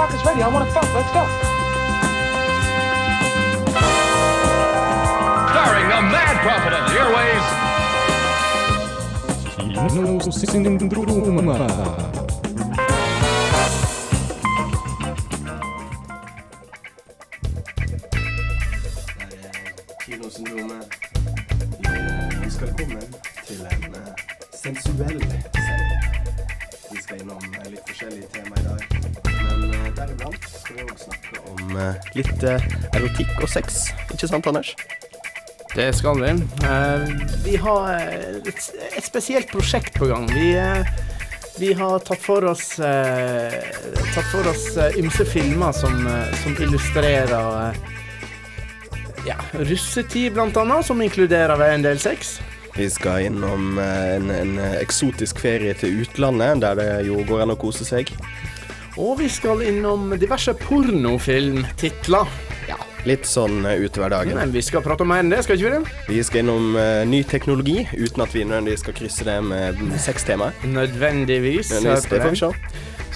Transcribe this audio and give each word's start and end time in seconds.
My 0.00 0.06
cock 0.06 0.16
is 0.18 0.24
ready. 0.24 0.40
I 0.42 0.48
want 0.48 0.66
to 0.66 0.72
fuck. 0.72 0.88
Let's 0.94 1.12
go. 1.12 1.26
Starring 5.52 5.88
the 5.92 6.00
mad 6.08 6.40
prophet 6.40 6.72
of 6.72 6.88
the 6.88 6.94
airways, 6.96 7.44
snakke 31.10 31.50
om 31.50 31.76
eh, 31.76 31.94
litt 32.14 32.42
eh, 32.42 32.62
erotikk 32.94 33.42
og 33.42 33.48
sex. 33.48 33.90
Ikke 34.12 34.28
sant, 34.28 34.46
Anders? 34.46 34.74
Det 35.74 35.92
skal 35.94 36.18
vi. 36.18 36.30
Eh, 36.66 37.04
vi 37.44 37.56
har 37.56 37.90
et, 38.46 38.70
et 38.96 39.04
spesielt 39.04 39.50
prosjekt 39.50 39.98
på 39.98 40.06
gang. 40.10 40.28
Vi, 40.32 40.56
vi 41.58 41.72
har 41.74 41.98
tatt 42.00 42.20
for 42.22 42.44
oss 42.44 42.76
tatt 42.76 44.28
for 44.32 44.46
oss 44.50 44.76
ymse 44.98 45.24
filmer 45.28 45.72
som, 45.72 46.06
som 46.42 46.56
illustrerer 46.58 47.74
ja, 49.26 49.36
russetid, 49.52 50.32
blant 50.32 50.56
annet, 50.56 50.86
som 50.86 51.02
inkluderer 51.02 51.60
en 51.68 51.84
del 51.84 52.00
sex. 52.00 52.38
Vi 52.74 52.86
skal 52.90 53.26
innom 53.28 53.78
en, 53.78 54.30
en 54.30 54.58
eksotisk 54.80 55.42
ferie 55.42 55.74
til 55.76 56.00
utlandet, 56.02 56.62
der 56.64 56.78
det 56.78 56.90
jo 57.10 57.20
går 57.28 57.44
an 57.44 57.52
å 57.52 57.58
kose 57.60 57.84
seg. 57.84 58.14
Og 59.00 59.16
vi 59.16 59.30
skal 59.32 59.62
innom 59.64 60.10
diverse 60.20 60.52
pornofilmtitler. 60.60 62.32
Ja, 62.68 62.76
litt 63.08 63.24
sånn 63.24 63.64
eh, 63.64 63.80
utover 63.80 64.12
dagen. 64.12 64.36
Men 64.36 64.52
vi 64.52 64.60
skal 64.64 64.84
prate 64.84 65.06
om 65.06 65.08
mer 65.08 65.22
enn 65.24 65.32
det, 65.32 65.40
skal 65.46 65.56
ikke 65.56 65.70
vi 65.70 65.72
det? 65.78 65.94
Vi 66.10 66.20
skal 66.26 66.44
innom 66.44 66.76
uh, 66.76 67.00
ny 67.08 67.22
teknologi, 67.24 67.78
uten 67.96 68.26
at 68.26 68.36
vi 68.36 68.44
nødvendigvis 68.44 68.84
skal 68.84 68.96
krysse 68.98 69.24
det 69.24 69.38
med 69.46 69.80
sextemaet. 70.04 70.66
Nødvendigvis. 70.68 71.72
nødvendigvis. 71.72 72.10
det 72.12 72.22
får 72.26 72.36
vi 72.36 72.42
se. 72.42 72.52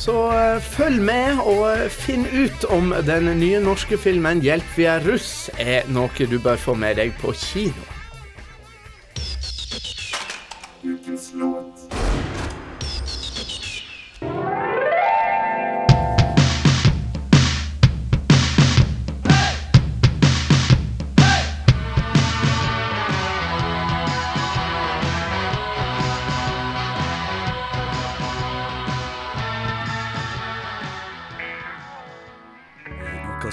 Så 0.01 0.17
uh, 0.33 0.57
følg 0.73 1.05
med 1.05 1.45
og 1.45 1.85
finn 1.93 2.25
ut 2.33 2.65
om 2.73 2.95
den 3.05 3.29
nye 3.43 3.61
norske 3.63 4.01
filmen 4.01 4.41
'Hjelp, 4.41 4.71
vi 4.79 4.89
er 4.89 5.05
russ' 5.05 5.51
er 5.61 5.85
noe 5.93 6.31
du 6.31 6.39
bør 6.41 6.57
få 6.57 6.79
med 6.81 6.97
deg 6.97 7.13
på 7.21 7.37
kino. 7.37 7.94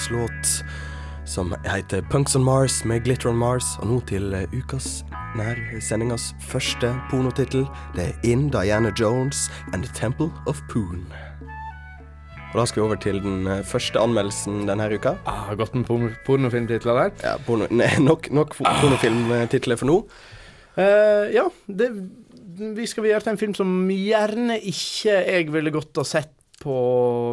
Ukas 0.02 0.12
låt 0.12 0.64
som 1.26 1.56
heter 1.64 2.02
Punks 2.02 2.36
on 2.36 2.44
Mars 2.44 2.84
med 2.84 3.04
Glitter 3.04 3.30
on 3.30 3.38
Mars. 3.38 3.78
Og 3.80 3.88
nå 3.88 4.00
til 4.08 4.34
ukas 4.34 4.48
ukas 4.54 5.04
nærsendingas 5.38 6.34
første 6.42 6.96
pornotittel. 7.10 7.68
Det 7.96 8.08
er 8.08 8.14
In 8.24 8.50
Diana 8.50 8.92
Jones 9.00 9.52
and 9.74 9.84
The 9.84 9.94
Temple 9.94 10.32
of 10.48 10.62
Poon. 10.70 11.06
Og 12.54 12.60
da 12.60 12.66
skal 12.66 12.82
vi 12.82 12.86
over 12.86 12.96
til 12.96 13.22
den 13.22 13.48
eh, 13.48 13.64
første 13.64 14.00
anmeldelsen 14.00 14.68
denne 14.68 14.90
uka. 14.94 15.16
Ah, 15.26 15.56
godt 15.58 15.76
med 15.76 15.86
porno 15.86 16.10
pornofilmtitler 16.26 16.94
der. 16.94 17.12
Ja, 17.24 17.38
porno, 17.38 17.68
nei, 17.82 17.92
nok, 18.00 18.32
nok 18.32 18.56
ah. 18.66 18.82
pornofilmtitler 18.82 19.78
for 19.78 19.86
nå. 19.86 20.02
Uh, 20.78 21.30
ja, 21.32 21.46
det, 21.68 21.92
vi 22.76 22.86
skal 22.88 23.06
gjøre 23.06 23.20
til 23.20 23.32
en 23.32 23.38
film 23.38 23.56
som 23.56 23.90
gjerne 23.92 24.60
ikke 24.60 25.22
jeg 25.28 25.52
ville 25.54 25.72
gått 25.72 25.98
og 25.98 26.08
sett 26.08 26.41
på 26.62 26.76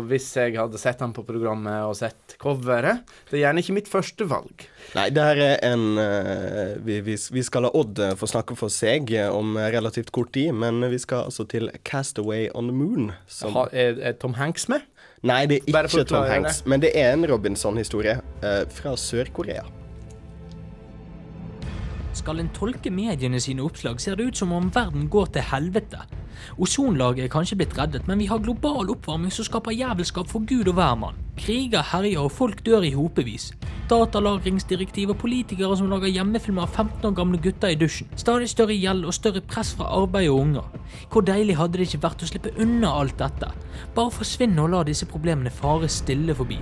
hvis 0.09 0.27
jeg 0.39 0.57
hadde 0.59 0.81
sett 0.81 1.03
han 1.05 1.15
på 1.17 1.25
programmet 1.27 1.87
og 1.87 1.97
sett 1.99 2.37
coveret. 2.41 3.05
Det 3.29 3.39
er 3.39 3.45
gjerne 3.47 3.65
ikke 3.65 3.77
mitt 3.77 3.91
første 3.91 4.27
valg. 4.29 4.67
Nei, 4.97 5.09
det 5.15 5.27
her 5.31 5.43
er 5.45 5.57
en 5.69 6.01
eh, 6.01 6.77
vi, 6.85 7.01
vi, 7.07 7.17
vi 7.37 7.45
skal 7.47 7.67
la 7.67 7.73
Odd 7.77 8.01
eh, 8.03 8.15
få 8.19 8.29
snakke 8.31 8.57
for 8.59 8.73
seg 8.73 9.13
eh, 9.15 9.29
om 9.29 9.59
relativt 9.59 10.13
kort 10.17 10.33
tid, 10.37 10.55
men 10.57 10.83
vi 10.93 11.01
skal 11.03 11.29
altså 11.29 11.47
til 11.49 11.71
Castaway 11.89 12.49
on 12.55 12.73
the 12.73 12.77
Moon. 12.77 13.13
Som, 13.29 13.59
er, 13.73 14.01
er 14.01 14.17
Tom 14.21 14.39
Hanks 14.39 14.69
med? 14.73 14.87
nei, 15.27 15.43
det 15.51 15.65
er 15.67 15.89
ikke 15.89 16.07
Tom 16.07 16.29
Hanks, 16.31 16.63
men 16.69 16.83
det 16.85 16.93
er 16.95 17.17
en 17.17 17.27
Robinson-historie 17.27 18.21
uh, 18.45 18.63
fra 18.71 18.95
Sør-Korea. 18.95 19.67
Skal 22.29 22.43
en 22.43 22.51
tolke 22.53 22.91
mediene 22.93 23.39
sine 23.41 23.63
oppslag, 23.65 24.03
ser 24.05 24.19
det 24.19 24.27
ut 24.29 24.37
som 24.37 24.51
om 24.53 24.67
verden 24.69 25.07
går 25.09 25.31
til 25.33 25.47
helvete. 25.49 26.03
Ozonlaget 26.61 27.25
er 27.25 27.31
kanskje 27.33 27.57
blitt 27.57 27.73
reddet, 27.79 28.05
men 28.05 28.21
vi 28.21 28.27
har 28.29 28.43
global 28.45 28.91
oppvarming 28.93 29.33
som 29.33 29.47
skaper 29.47 29.73
jævelskap 29.73 30.29
for 30.29 30.45
gud 30.45 30.69
og 30.69 30.77
hvermann. 30.77 31.17
Kriger 31.41 31.87
herjer 31.89 32.21
og 32.21 32.35
folk 32.37 32.61
dør 32.67 32.85
i 32.85 32.91
hopevis. 32.93 33.47
Datalagringsdirektiv 33.89 35.15
og 35.15 35.17
politikere 35.23 35.79
som 35.81 35.89
lager 35.89 36.13
hjemmefilmer 36.13 36.67
av 36.67 36.77
15 36.77 37.09
år 37.09 37.15
gamle 37.17 37.41
gutter 37.47 37.73
i 37.73 37.79
dusjen. 37.81 38.13
Stadig 38.21 38.51
større 38.53 38.77
gjeld 38.77 39.09
og 39.09 39.17
større 39.17 39.41
press 39.41 39.71
fra 39.79 39.89
arbeid 39.97 40.29
og 40.29 40.43
unger. 40.43 40.69
Hvor 41.09 41.25
deilig 41.25 41.57
hadde 41.57 41.81
det 41.81 41.89
ikke 41.89 42.03
vært 42.05 42.27
å 42.27 42.29
slippe 42.29 42.53
unna 42.61 42.93
alt 42.93 43.17
dette? 43.25 43.49
Bare 43.97 44.13
forsvinne 44.19 44.69
og 44.69 44.77
la 44.77 44.85
disse 44.85 45.09
problemene 45.09 45.55
fare 45.63 45.89
stille 45.89 46.37
forbi. 46.37 46.61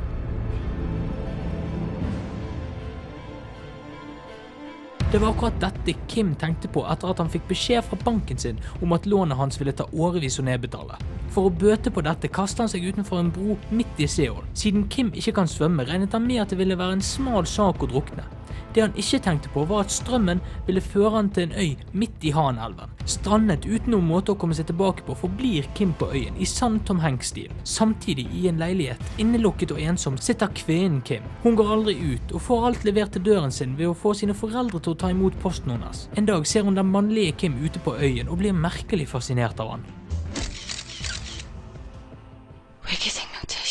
Det 5.13 5.19
var 5.19 5.29
akkurat 5.29 5.61
dette 5.63 5.93
Kim 6.11 6.33
tenkte 6.35 6.67
på 6.69 6.83
etter 6.91 7.13
at 7.13 7.21
han 7.23 7.29
fikk 7.31 7.45
beskjed 7.47 7.85
fra 7.87 7.99
banken 8.03 8.41
sin 8.43 8.57
om 8.83 8.91
at 8.97 9.05
lånet 9.07 9.39
hans 9.39 9.61
ville 9.61 9.75
ta 9.79 9.87
årevis 9.95 10.41
å 10.43 10.45
nedbetale. 10.49 10.99
For 11.31 11.47
å 11.47 11.53
bøte 11.63 11.93
på 11.95 12.03
dette 12.03 12.27
kastet 12.27 12.65
han 12.65 12.73
seg 12.73 12.89
utenfor 12.89 13.21
en 13.23 13.31
bro 13.31 13.55
midt 13.71 14.03
i 14.03 14.09
Seoul. 14.11 14.43
Siden 14.59 14.89
Kim 14.91 15.13
ikke 15.15 15.37
kan 15.39 15.51
svømme, 15.51 15.87
regnet 15.87 16.17
han 16.17 16.27
med 16.27 16.43
at 16.43 16.51
det 16.51 16.59
ville 16.59 16.79
være 16.81 16.99
en 16.99 17.07
smal 17.07 17.47
sak 17.47 17.87
å 17.87 17.91
drukne. 17.93 18.27
Det 18.77 18.83
han 18.85 18.99
ikke 19.01 19.23
tenkte 19.25 19.49
på, 19.55 19.63
var 19.65 19.87
at 19.87 19.93
strømmen 19.95 20.43
ville 20.67 20.83
føre 20.85 21.15
han 21.15 21.31
til 21.33 21.47
en 21.47 21.55
øy 21.57 21.85
midt 21.97 22.25
i 22.29 22.33
Hanelven. 22.37 22.91
Strandet 23.09 23.65
uten 23.65 23.95
noen 23.95 24.05
måte 24.05 24.35
å 24.35 24.37
komme 24.37 24.53
seg 24.59 24.67
tilbake 24.69 25.07
på, 25.07 25.17
forblir 25.17 25.65
Kim 25.79 25.95
på 25.97 26.11
øyen 26.13 26.37
i 26.37 26.45
sann 26.51 26.77
Tom 26.85 27.01
Hanks-stil. 27.01 27.55
Samtidig, 27.65 28.27
i 28.37 28.51
en 28.51 28.61
leilighet, 28.61 29.01
innelukket 29.23 29.73
og 29.73 29.81
ensom, 29.81 30.19
sitter 30.21 30.53
kvinnen 30.61 31.01
Kim. 31.09 31.25
Hun 31.47 31.57
går 31.57 31.73
aldri 31.73 31.97
ut, 32.03 32.37
og 32.37 32.45
får 32.51 32.69
alt 32.69 32.85
levert 32.85 33.17
til 33.17 33.25
døren 33.31 33.55
sin 33.55 33.79
ved 33.81 33.89
å 33.89 33.97
få 33.97 34.13
sine 34.19 34.37
foreldre 34.37 34.83
til 34.83 34.93
å 34.93 35.01
ta 35.01 35.15
imot 35.15 35.41
posten 35.41 35.73
hennes. 35.73 36.11
En 36.21 36.29
dag 36.29 36.45
ser 36.45 36.69
hun 36.69 36.77
den 36.77 36.93
mannlige 36.93 37.33
Kim 37.41 37.57
ute 37.65 37.81
på 37.81 37.97
øyen, 37.97 38.29
og 38.29 38.43
blir 38.45 38.53
merkelig 38.53 39.09
fascinert 39.09 39.57
av 39.65 39.73
han. 39.79 39.89
Hvor 42.85 42.93
er 42.93 43.33
meg 43.33 43.49
til. 43.49 43.66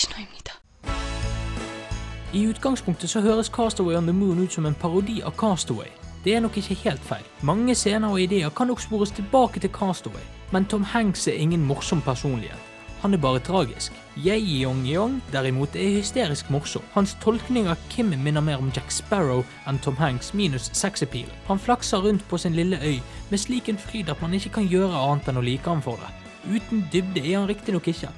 I 2.35 2.41
utgangspunktet 2.51 3.09
så 3.09 3.21
høres 3.23 3.47
Castaway 3.47 3.95
on 3.95 4.09
the 4.09 4.13
Moon 4.13 4.41
ut 4.43 4.51
som 4.51 4.65
en 4.67 4.75
parodi 4.75 5.21
av 5.23 5.37
Castaway. 5.39 5.87
Det 6.23 6.33
er 6.35 6.41
nok 6.43 6.57
ikke 6.59 6.75
helt 6.81 7.03
feil. 7.07 7.23
Mange 7.47 7.75
scener 7.79 8.11
og 8.11 8.19
ideer 8.19 8.51
kan 8.51 8.67
nok 8.67 8.81
spores 8.83 9.13
tilbake 9.15 9.61
til 9.63 9.71
Castaway, 9.71 10.23
men 10.51 10.65
Tom 10.65 10.83
Hanks 10.83 11.29
er 11.31 11.39
ingen 11.39 11.63
morsom 11.63 12.01
personlighet. 12.01 12.59
Han 13.05 13.13
er 13.13 13.21
bare 13.23 13.39
tragisk. 13.39 13.93
Ye-Yong-Yong 14.17 15.21
derimot 15.31 15.77
er 15.79 15.95
hysterisk 15.95 16.49
morsom. 16.51 16.83
Hans 16.91 17.15
tolkning 17.23 17.69
av 17.71 17.79
Kim 17.89 18.11
minner 18.11 18.43
mer 18.43 18.59
om 18.59 18.71
Jack 18.75 18.91
Sparrow 18.91 19.45
enn 19.69 19.79
Tom 19.79 19.95
Hanks 19.95 20.33
minus 20.33 20.67
sexappeal. 20.73 21.31
Han 21.47 21.61
flakser 21.61 22.03
rundt 22.03 22.27
på 22.27 22.37
sin 22.41 22.59
lille 22.59 22.81
øy 22.83 22.99
med 23.29 23.39
slik 23.39 23.69
en 23.69 23.79
fryd 23.79 24.11
at 24.11 24.21
man 24.21 24.35
ikke 24.35 24.57
kan 24.59 24.67
gjøre 24.67 25.05
annet 25.05 25.31
enn 25.31 25.39
å 25.39 25.45
like 25.45 25.69
ham 25.69 25.85
for 25.85 26.03
det. 26.03 26.11
Uten 26.51 26.83
dybde 26.91 27.23
er 27.23 27.39
han 27.39 27.47
riktignok 27.47 27.87
ikke. 27.93 28.11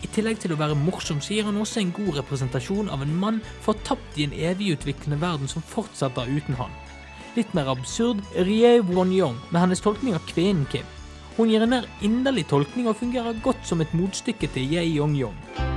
I 0.00 0.08
tillegg 0.14 0.40
til 0.40 0.54
å 0.54 0.58
være 0.60 0.78
morsom, 0.78 1.20
så 1.20 1.34
gir 1.36 1.48
han 1.48 1.58
også 1.60 1.82
en 1.82 1.92
god 1.96 2.20
representasjon 2.22 2.88
av 2.92 3.02
en 3.04 3.16
mann 3.22 3.40
fortapt 3.64 4.16
i 4.16 4.26
en 4.26 4.36
evigutviklende 4.36 5.20
verden 5.20 5.50
som 5.50 5.64
fortsetter 5.66 6.30
uten 6.30 6.56
han. 6.60 6.72
Litt 7.36 7.52
mer 7.54 7.70
absurd 7.70 8.24
Rie 8.34 8.80
Won-Yong 8.82 9.38
med 9.50 9.60
hennes 9.62 9.84
tolkning 9.84 10.16
av 10.18 10.24
kvinnen 10.30 10.66
Kim. 10.72 10.88
Hun 11.36 11.52
gir 11.52 11.62
en 11.64 11.76
mer 11.76 11.88
inderlig 12.04 12.48
tolkning 12.50 12.90
og 12.90 12.98
fungerer 13.00 13.38
godt 13.44 13.62
som 13.68 13.84
et 13.84 13.94
motstykke 13.96 14.50
til 14.50 14.72
Ye 14.74 14.88
Yong-yong. 14.96 15.69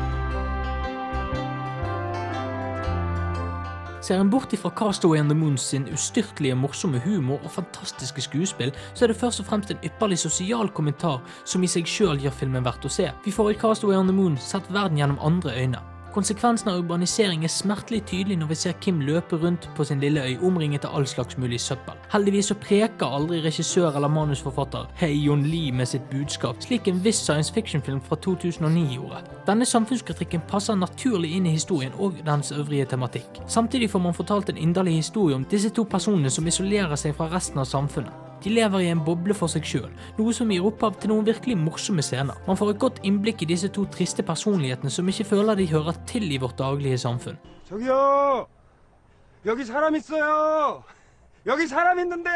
Ser 4.04 4.20
en 4.20 4.30
bort 4.30 4.52
ifra 4.52 4.68
Castaway 4.76 5.22
on 5.22 5.30
the 5.30 5.36
Moon 5.36 5.58
sin 5.58 5.86
ustyrtelige 5.88 6.58
morsomme 6.60 7.00
humor 7.06 7.40
og 7.44 7.54
fantastiske 7.56 8.26
skuespill, 8.26 8.74
så 8.94 9.06
er 9.06 9.14
det 9.14 9.16
først 9.22 9.40
og 9.40 9.48
fremst 9.48 9.72
en 9.72 9.80
ypperlig 9.80 10.20
sosial 10.20 10.68
kommentar 10.76 11.24
som 11.46 11.64
i 11.64 11.72
seg 11.72 11.88
sjøl 11.88 12.20
gjør 12.20 12.36
filmen 12.42 12.68
verdt 12.68 12.84
å 12.84 12.92
se. 12.92 13.08
Vi 13.24 13.32
får 13.32 13.54
i 13.54 13.58
Castaway 13.64 13.96
on 13.96 14.12
the 14.12 14.20
Moon 14.20 14.36
sett 14.36 14.68
verden 14.76 15.00
gjennom 15.00 15.24
andre 15.24 15.56
øyne. 15.56 15.93
Konsekvensen 16.13 16.69
av 16.69 16.75
urbanisering 16.77 17.42
er 17.42 17.50
smertelig 17.50 18.04
tydelig 18.06 18.36
når 18.38 18.50
vi 18.51 18.56
ser 18.62 18.75
Kim 18.86 19.00
løpe 19.01 19.39
rundt 19.42 19.65
på 19.74 19.86
sin 19.89 20.01
lille 20.04 20.21
øy 20.21 20.44
omringet 20.45 20.86
av 20.86 20.94
all 21.00 21.07
slags 21.10 21.39
mulig 21.42 21.57
søppel. 21.62 21.98
Heldigvis 22.12 22.51
så 22.51 22.57
preker 22.62 23.15
aldri 23.18 23.39
regissør 23.42 23.98
eller 23.98 24.12
manusforfatter 24.13 24.92
Hei 25.00 25.10
John 25.24 25.42
Lee 25.50 25.74
med 25.74 25.89
sitt 25.89 26.06
budskap, 26.12 26.62
slik 26.62 26.88
en 26.88 27.01
viss 27.01 27.24
science 27.25 27.54
fiction-film 27.54 28.01
fra 28.06 28.19
2009 28.21 28.83
gjorde. 28.94 29.24
Denne 29.48 29.65
samfunnskritikken 29.65 30.45
passer 30.51 30.77
naturlig 30.77 31.33
inn 31.33 31.50
i 31.50 31.56
historien 31.57 31.98
og 31.98 32.21
dens 32.27 32.54
øvrige 32.54 32.92
tematikk. 32.94 33.42
Samtidig 33.48 33.89
får 33.89 34.06
man 34.06 34.13
fortalt 34.13 34.54
en 34.54 34.62
inderlig 34.68 35.00
historie 35.01 35.36
om 35.36 35.50
disse 35.50 35.74
to 35.74 35.88
personene 35.89 36.30
som 36.30 36.45
isolerer 36.48 36.94
seg 36.95 37.18
fra 37.18 37.31
resten 37.33 37.57
av 37.63 37.65
samfunnet. 37.65 38.23
De 38.45 38.50
lever 38.50 38.85
i 38.85 38.91
en 38.93 39.00
boble 39.03 39.35
for 39.35 39.50
seg 39.50 39.67
sjøl, 39.67 39.89
noe 40.19 40.33
som 40.37 40.50
gir 40.53 40.67
opphav 40.67 40.95
til 41.03 41.11
noen 41.11 41.27
virkelig 41.27 41.56
morsomme 41.59 42.05
scener. 42.06 42.39
Man 42.47 42.59
får 42.59 42.71
et 42.75 42.83
godt 42.85 43.00
innblikk 43.03 43.43
i 43.43 43.50
disse 43.50 43.69
to 43.75 43.85
triste 43.91 44.23
personlighetene 44.23 44.93
som 44.95 45.09
ikke 45.11 45.27
føler 45.27 45.59
de 45.59 45.67
hører 45.73 45.99
til 46.06 46.31
i 46.31 46.39
vårt 46.39 46.59
daglige 46.59 46.99
samfunn. 46.99 47.39
저기요! 47.69 48.47
여기 49.45 49.65
사람 49.65 49.95
있어요! 49.97 50.83
여기 51.47 51.67
사람 51.67 51.99
있는데! 51.99 52.31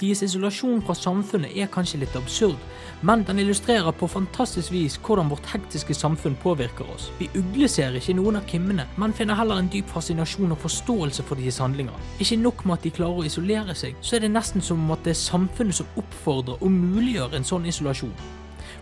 Deres 0.00 0.24
isolasjon 0.26 0.80
fra 0.82 0.94
samfunnet 0.98 1.54
er 1.54 1.68
kanskje 1.70 2.00
litt 2.02 2.16
absurd, 2.18 2.58
men 3.06 3.22
den 3.28 3.38
illustrerer 3.38 3.94
på 3.94 4.08
fantastisk 4.10 4.72
vis 4.74 4.96
hvordan 4.98 5.30
vårt 5.30 5.46
hektiske 5.52 5.94
samfunn 5.94 6.34
påvirker 6.42 6.88
oss. 6.90 7.10
Vi 7.20 7.28
ugleser 7.38 7.94
ikke 7.94 8.16
noen 8.18 8.40
av 8.40 8.48
Kimmene, 8.50 8.88
men 8.98 9.14
finner 9.14 9.38
heller 9.38 9.62
en 9.62 9.70
dyp 9.70 9.92
fascinasjon 9.94 10.50
og 10.56 10.58
forståelse 10.64 11.26
for 11.28 11.38
deres 11.38 11.60
handlinger. 11.62 11.94
Ikke 12.18 12.40
nok 12.42 12.64
med 12.66 12.80
at 12.80 12.88
de 12.88 12.94
klarer 12.96 13.22
å 13.22 13.28
isolere 13.28 13.76
seg, 13.78 13.94
så 14.02 14.16
er 14.16 14.24
det 14.24 14.32
nesten 14.34 14.64
som 14.64 14.82
om 14.82 14.96
at 14.96 15.06
det 15.06 15.14
er 15.14 15.20
samfunnet 15.22 15.78
som 15.78 16.00
oppfordrer 16.02 16.58
og 16.58 16.74
muliggjør 16.74 17.38
en 17.38 17.46
sånn 17.46 17.70
isolasjon. 17.70 18.16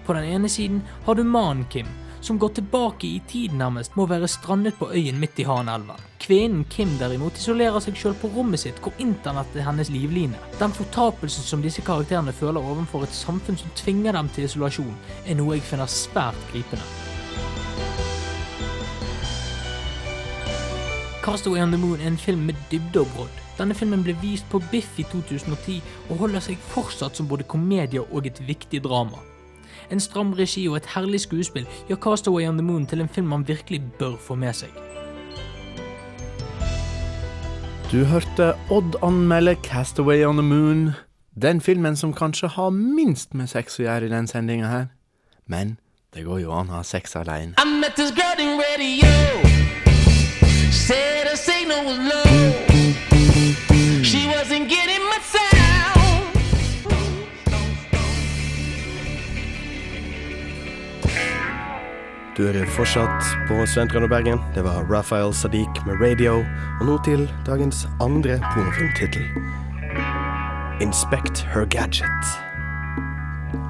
På 0.06 0.16
den 0.16 0.32
ene 0.32 0.48
siden 0.48 0.80
har 1.04 1.14
du 1.18 1.26
mannen 1.28 1.68
Kim, 1.70 1.92
som 2.22 2.38
går 2.38 2.48
tilbake 2.48 3.06
i 3.06 3.20
tid 3.28 3.52
nærmest 3.58 3.96
må 3.98 4.06
være 4.06 4.28
strandet 4.30 4.76
på 4.78 4.90
øyen 4.94 5.18
midt 5.20 5.38
i 5.42 5.46
Hanelven. 5.46 5.98
Kvinnen 6.22 6.64
Kim 6.70 6.94
derimot 7.00 7.38
isolerer 7.38 7.82
seg 7.82 7.98
sjøl 7.98 8.14
på 8.14 8.30
rommet 8.30 8.62
sitt, 8.62 8.78
hvor 8.82 8.94
internett 9.02 9.56
er 9.58 9.66
hennes 9.66 9.90
livline. 9.90 10.38
Den 10.60 10.74
fortapelsen 10.76 11.42
som 11.42 11.64
disse 11.64 11.82
karakterene 11.82 12.32
føler 12.32 12.62
overfor 12.62 13.02
et 13.02 13.16
samfunn 13.16 13.58
som 13.58 13.74
tvinger 13.78 14.14
dem 14.14 14.30
til 14.30 14.46
isolasjon, 14.46 14.94
er 15.26 15.38
noe 15.38 15.58
jeg 15.58 15.66
finner 15.66 15.90
svært 15.90 16.38
gripende. 16.52 16.86
Casto 21.22 21.56
on 21.56 21.70
the 21.70 21.78
Moon 21.78 22.00
er 22.00 22.06
en 22.06 22.18
film 22.18 22.46
med 22.46 22.54
dybde 22.70 23.02
og 23.02 23.10
brodd. 23.16 23.42
Denne 23.58 23.74
filmen 23.78 24.02
ble 24.02 24.14
vist 24.22 24.46
på 24.50 24.62
Biff 24.72 24.98
i 24.98 25.04
2010 25.10 25.82
og 26.08 26.16
holder 26.22 26.42
seg 26.42 26.64
fortsatt 26.72 27.18
som 27.18 27.28
både 27.30 27.46
komedie 27.46 28.02
og 28.02 28.26
et 28.26 28.42
viktig 28.46 28.82
drama. 28.82 29.20
En 29.90 30.00
stram 30.00 30.32
regi 30.32 30.68
og 30.68 30.76
et 30.76 30.86
herlig 30.94 31.20
skuespill 31.20 31.66
gjør 31.88 31.96
Castaway 31.96 32.48
on 32.48 32.58
the 32.58 32.66
Moon 32.66 32.86
til 32.86 33.00
en 33.00 33.08
film 33.08 33.26
man 33.26 33.48
virkelig 33.48 33.82
bør 33.98 34.16
få 34.16 34.34
med 34.34 34.52
seg. 34.52 34.70
Du 37.92 38.04
hørte 38.04 38.54
Odd 38.70 38.96
anmelde 39.02 39.56
'Castaway 39.62 40.24
on 40.24 40.36
the 40.36 40.48
Moon'. 40.48 40.92
Den 41.42 41.60
filmen 41.60 41.96
som 41.96 42.14
kanskje 42.14 42.48
har 42.48 42.70
minst 42.70 43.34
med 43.34 43.46
sex 43.46 43.78
å 43.78 43.82
gjøre 43.82 44.06
i 44.06 44.08
den 44.08 44.26
sendinga 44.26 44.66
her. 44.66 44.86
Men 45.46 45.78
det 46.14 46.24
går 46.24 46.38
jo 46.38 46.52
an 46.52 46.68
å 46.68 46.72
ha 46.72 46.82
sex 46.82 47.16
aleine. 47.16 47.54
I 47.58 47.64
met 47.80 47.94
this 47.96 48.12
girl 48.12 48.38
in 48.38 48.60
radio. 48.60 49.12
Said 50.72 51.26
her 51.28 51.36
signal 51.36 51.84
was 51.84 51.98
low. 51.98 52.31
Du 62.32 62.46
hører 62.46 62.64
fortsatt 62.72 63.26
på 63.44 63.58
Studentradioen 63.68 64.08
Bergen. 64.08 64.38
Det 64.54 64.62
var 64.64 64.86
Raphael 64.88 65.34
Sadiq 65.36 65.82
med 65.84 66.00
Radio. 66.00 66.38
Og 66.80 66.86
nå 66.88 66.94
til 67.04 67.26
dagens 67.44 67.82
andre 68.00 68.38
pornofilmtittel. 68.54 69.26
Inspect 70.80 71.42
Her 71.52 71.68
Gadget. 71.68 72.30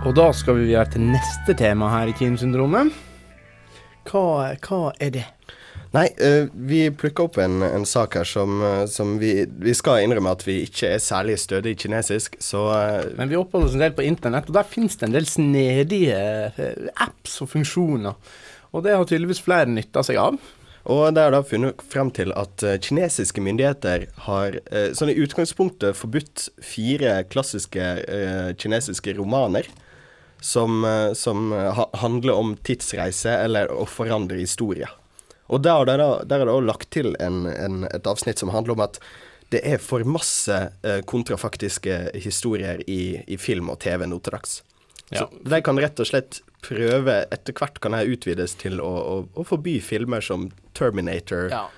Og 0.06 0.14
da 0.14 0.28
skal 0.30 0.60
vi 0.60 0.68
videre 0.68 0.86
til 0.94 1.02
neste 1.08 1.56
tema 1.58 1.88
her 1.90 2.12
i 2.12 2.14
Teamsyndromet. 2.14 2.94
Hva, 4.06 4.54
hva 4.54 4.80
er 5.02 5.10
det? 5.18 5.24
Nei, 5.92 6.06
uh, 6.22 6.46
vi 6.54 6.86
plukka 6.94 7.26
opp 7.26 7.40
en, 7.42 7.66
en 7.66 7.82
sak 7.84 8.14
her 8.16 8.30
som, 8.30 8.62
uh, 8.62 8.86
som 8.88 9.18
vi, 9.20 9.34
vi 9.44 9.74
skal 9.76 10.06
innrømme 10.06 10.32
at 10.38 10.46
vi 10.46 10.62
ikke 10.68 10.94
er 10.94 11.02
særlig 11.02 11.34
stødig 11.42 11.74
kinesisk, 11.82 12.38
så 12.40 12.62
uh, 12.70 13.10
Men 13.18 13.28
vi 13.28 13.36
oppholder 13.36 13.68
oss 13.68 13.76
en 13.76 13.84
del 13.84 13.98
på 13.98 14.06
internett, 14.06 14.48
og 14.48 14.56
der 14.56 14.70
finnes 14.70 14.96
det 14.96 15.10
en 15.10 15.18
del 15.18 15.28
snedige 15.28 16.22
apps 16.94 17.42
og 17.44 17.52
funksjoner. 17.52 18.16
Og 18.72 18.84
det 18.84 18.96
har 18.96 19.06
tydeligvis 19.08 19.42
flere 19.44 19.68
nytta 19.68 20.02
seg 20.06 20.18
av. 20.20 20.38
Og 20.92 21.04
det 21.14 21.22
er 21.22 21.34
da 21.34 21.42
funnet 21.46 21.82
frem 21.86 22.10
til 22.14 22.32
at 22.34 22.64
eh, 22.66 22.78
kinesiske 22.82 23.42
myndigheter 23.44 24.08
har 24.24 24.58
sånn 24.98 25.12
i 25.12 25.18
utgangspunktet 25.22 25.94
forbudt 25.94 26.48
fire 26.64 27.20
klassiske 27.30 27.84
eh, 28.02 28.50
kinesiske 28.58 29.14
romaner 29.20 29.68
som, 30.42 30.82
som 31.14 31.52
handler 32.00 32.34
om 32.34 32.56
tidsreise 32.66 33.30
eller 33.44 33.70
å 33.70 33.84
forandre 33.86 34.40
historie. 34.40 34.88
Og 35.54 35.62
der, 35.62 35.84
der, 35.86 36.02
der 36.26 36.42
er 36.42 36.48
det 36.48 36.56
også 36.56 36.66
lagt 36.66 36.88
til 36.90 37.12
en, 37.22 37.44
en, 37.46 37.84
et 37.86 38.08
avsnitt 38.10 38.42
som 38.42 38.50
handler 38.50 38.74
om 38.74 38.82
at 38.82 38.98
det 39.54 39.60
er 39.62 39.78
for 39.78 40.02
masse 40.02 40.56
kontrafaktiske 41.06 42.00
historier 42.24 42.82
i, 42.90 43.20
i 43.22 43.38
film 43.38 43.70
og 43.70 43.78
TV 43.86 44.02
nå 44.10 44.18
til 44.18 44.34
dags. 44.34 44.56
Så 45.12 45.28
de 45.30 45.62
kan 45.62 45.78
rett 45.78 46.02
og 46.02 46.10
slett 46.10 46.42
prøve 46.62 47.22
Etter 47.34 47.54
hvert 47.58 47.80
kan 47.82 47.96
det 47.96 48.06
utvides 48.12 48.56
til 48.60 48.80
å, 48.82 48.88
å, 48.88 49.14
å 49.34 49.44
forby 49.46 49.78
filmer 49.84 50.24
som 50.24 50.50
Terminator, 50.78 51.48
Ja. 51.52 51.68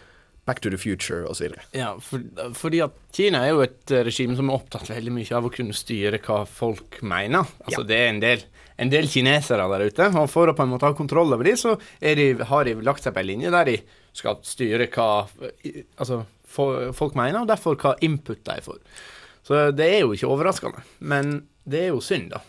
Back 0.45 0.59
to 0.61 0.69
the 0.69 0.77
Future 0.77 1.23
osv. 1.25 1.55
Ja, 1.73 1.95
for, 2.05 2.21
fordi 2.53 2.83
at 2.85 2.93
Kina 3.17 3.41
er 3.47 3.55
jo 3.55 3.63
et 3.65 3.89
eh, 3.95 4.03
regime 4.05 4.37
som 4.37 4.51
er 4.51 4.59
opptatt 4.59 4.91
veldig 4.93 5.15
mye 5.17 5.39
av 5.39 5.47
å 5.49 5.53
kunne 5.55 5.73
styre 5.73 6.21
hva 6.21 6.43
folk 6.45 6.99
mener. 7.01 7.49
Altså 7.65 7.81
Ja. 7.81 7.87
Det 7.89 7.97
er 7.97 8.11
en 8.11 8.21
del, 8.21 8.45
en 8.77 8.93
del 8.93 9.09
kinesere 9.09 9.65
der 9.73 9.87
ute, 9.89 10.11
og 10.13 10.29
for 10.29 10.53
å 10.53 10.57
på 10.57 10.67
en 10.67 10.75
måte 10.75 10.85
ha 10.91 10.93
kontroll 10.99 11.33
over 11.33 11.49
dem, 11.49 11.57
så 11.57 11.79
er 11.97 12.21
de, 12.21 12.29
har 12.45 12.69
de 12.69 12.77
lagt 12.85 13.07
seg 13.07 13.17
på 13.17 13.25
en 13.25 13.31
linje 13.31 13.55
der 13.57 13.73
de 13.73 13.79
skal 14.13 14.37
styre 14.45 14.91
hva 14.93 15.09
altså, 15.97 16.27
for, 16.45 16.91
folk 16.93 17.17
mener, 17.17 17.41
og 17.41 17.49
derfor 17.49 17.81
hva 17.81 17.97
input 18.05 18.45
de 18.45 18.61
får. 18.69 18.83
Så 19.49 19.71
det 19.73 19.89
er 19.95 20.05
jo 20.05 20.13
ikke 20.13 20.29
overraskende, 20.29 20.85
men 21.01 21.39
det 21.65 21.87
er 21.87 21.95
jo 21.95 22.05
synd, 22.05 22.35
da. 22.37 22.45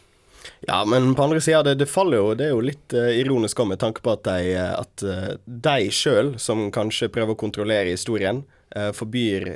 Ja, 0.67 0.85
men 0.85 1.15
på 1.15 1.23
andre 1.23 1.41
sida, 1.41 1.63
det, 1.63 1.75
det 1.81 1.87
faller 1.89 2.17
jo 2.17 2.33
Det 2.37 2.47
er 2.47 2.53
jo 2.53 2.63
litt 2.65 2.95
uh, 2.97 3.09
ironisk 3.13 3.59
òg, 3.61 3.71
med 3.73 3.81
tanke 3.81 4.03
på 4.05 4.13
at 4.15 4.23
de, 4.27 4.53
eh, 4.55 4.71
at, 4.75 5.03
eh, 5.03 5.33
de 5.45 5.89
sjøl, 5.93 6.35
som 6.41 6.67
kanskje 6.73 7.11
prøver 7.13 7.35
å 7.35 7.39
kontrollere 7.39 7.93
historien, 7.93 8.43
uh, 8.75 8.91
forbyr 8.95 9.51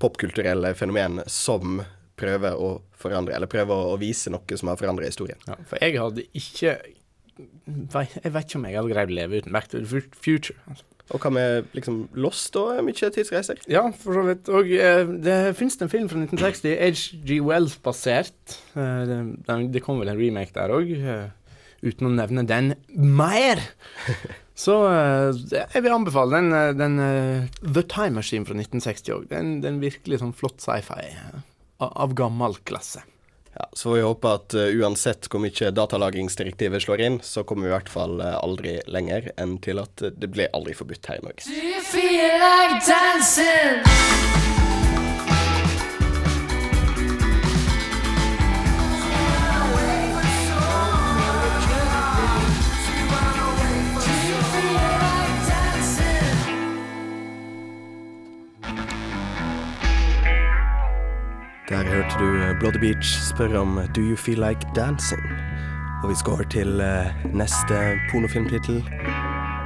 popkulturelle 0.00 0.74
fenomen 0.78 1.22
som 1.30 1.82
prøver 2.20 2.56
å 2.56 2.74
forandre, 3.00 3.34
eller 3.36 3.50
prøver 3.50 3.74
å, 3.74 3.94
å 3.94 4.00
vise 4.00 4.32
noe 4.32 4.60
som 4.60 4.70
har 4.70 4.80
forandret 4.80 5.12
historien. 5.12 5.40
Ja, 5.48 5.56
for 5.68 5.80
jeg 5.80 5.96
hadde 6.00 6.26
ikke 6.36 6.76
Jeg 7.70 8.32
vet 8.34 8.46
ikke 8.48 8.58
om 8.60 8.64
jeg 8.68 8.76
hadde 8.78 8.92
greid 8.94 9.10
å 9.12 9.16
leve 9.20 9.40
uten 9.42 9.52
Back 9.54 9.68
to 9.72 9.80
the 9.82 10.02
Future. 10.20 10.56
Altså. 10.68 10.84
Og 11.10 11.18
hva 11.24 11.30
med 11.34 11.66
liksom 11.74 11.96
Lost 12.22 12.54
og 12.60 12.76
mye 12.86 12.94
tidsreiser? 13.10 13.58
Ja, 13.70 13.82
for 13.98 14.14
så 14.14 14.22
vidt. 14.28 14.46
Og 14.54 14.68
eh, 14.70 15.02
det 15.24 15.38
finnes 15.58 15.74
en 15.82 15.90
film 15.90 16.06
fra 16.12 16.20
1960, 16.22 16.76
H.G. 16.78 17.40
Wells-basert. 17.42 18.58
Eh, 18.78 19.02
det, 19.10 19.56
det 19.74 19.82
kom 19.82 19.98
vel 19.98 20.12
en 20.12 20.20
remake 20.20 20.54
der 20.54 20.70
òg, 20.76 20.92
eh, 20.94 21.26
uten 21.82 22.06
å 22.06 22.14
nevne 22.14 22.46
den 22.46 22.74
mer. 22.94 23.58
Så 24.60 24.74
eh, 24.86 25.30
jeg 25.74 25.82
vil 25.82 25.94
anbefale 25.96 26.36
den, 26.38 26.52
eh, 26.54 26.72
den 26.78 26.98
eh, 27.02 27.50
The 27.64 27.82
Time 27.90 28.20
Machine 28.20 28.46
fra 28.46 28.54
1960 28.58 29.14
òg. 29.16 29.26
Det 29.30 29.38
er 29.40 29.70
en- 29.72 29.80
virkelig 29.82 30.20
sånn 30.22 30.34
flott 30.36 30.60
sci-fi 30.62 31.08
av 31.80 32.14
gammel 32.14 32.54
klasse. 32.68 33.00
Ja, 33.54 33.68
Så 33.72 33.88
får 33.88 33.96
vi 33.96 34.02
håpe 34.02 34.28
at 34.34 34.54
uh, 34.54 34.80
uansett 34.80 35.28
hvor 35.30 35.40
mye 35.42 35.70
datalagringsdirektivet 35.74 36.82
slår 36.84 37.00
inn, 37.06 37.18
så 37.22 37.42
kommer 37.44 37.62
vi 37.66 37.70
i 37.72 37.74
hvert 37.74 37.90
fall 37.90 38.20
uh, 38.22 38.38
aldri 38.38 38.78
lenger 38.86 39.32
enn 39.40 39.58
til 39.64 39.78
at 39.82 40.02
eh, 40.06 40.14
det 40.14 40.28
blir 40.30 40.48
aldri 40.54 40.74
forbudt 40.78 41.06
her 41.10 41.18
i 41.18 41.24
Norge. 41.26 41.42
Do 41.48 41.54
you 41.58 41.82
feel 41.82 42.38
like? 42.38 42.60
Der 61.70 61.84
hørte 61.84 62.18
du 62.18 62.42
eh, 62.66 62.72
the 62.72 62.80
Beach 62.80 63.28
spørre 63.28 63.58
om 63.58 63.80
Do 63.94 64.00
you 64.00 64.16
feel 64.16 64.38
like 64.48 64.66
dancing? 64.76 65.22
Og 66.02 66.10
vi 66.10 66.14
skal 66.14 66.32
over 66.32 66.42
til 66.42 66.80
eh, 66.80 67.26
neste 67.34 67.74
pornofilmtittel. 68.10 68.76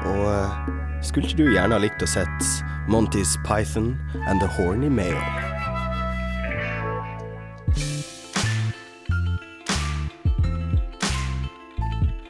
Og 0.04 0.24
eh, 0.32 0.50
skulle 1.02 1.28
ikke 1.28 1.42
du 1.42 1.48
gjerne 1.48 1.72
ha 1.72 1.80
likt 1.80 2.04
å 2.04 2.06
sett 2.06 2.44
Monty's 2.92 3.38
Python 3.48 3.96
and 4.28 4.44
the 4.44 4.48
Horny 4.52 4.90
Male? 4.92 5.16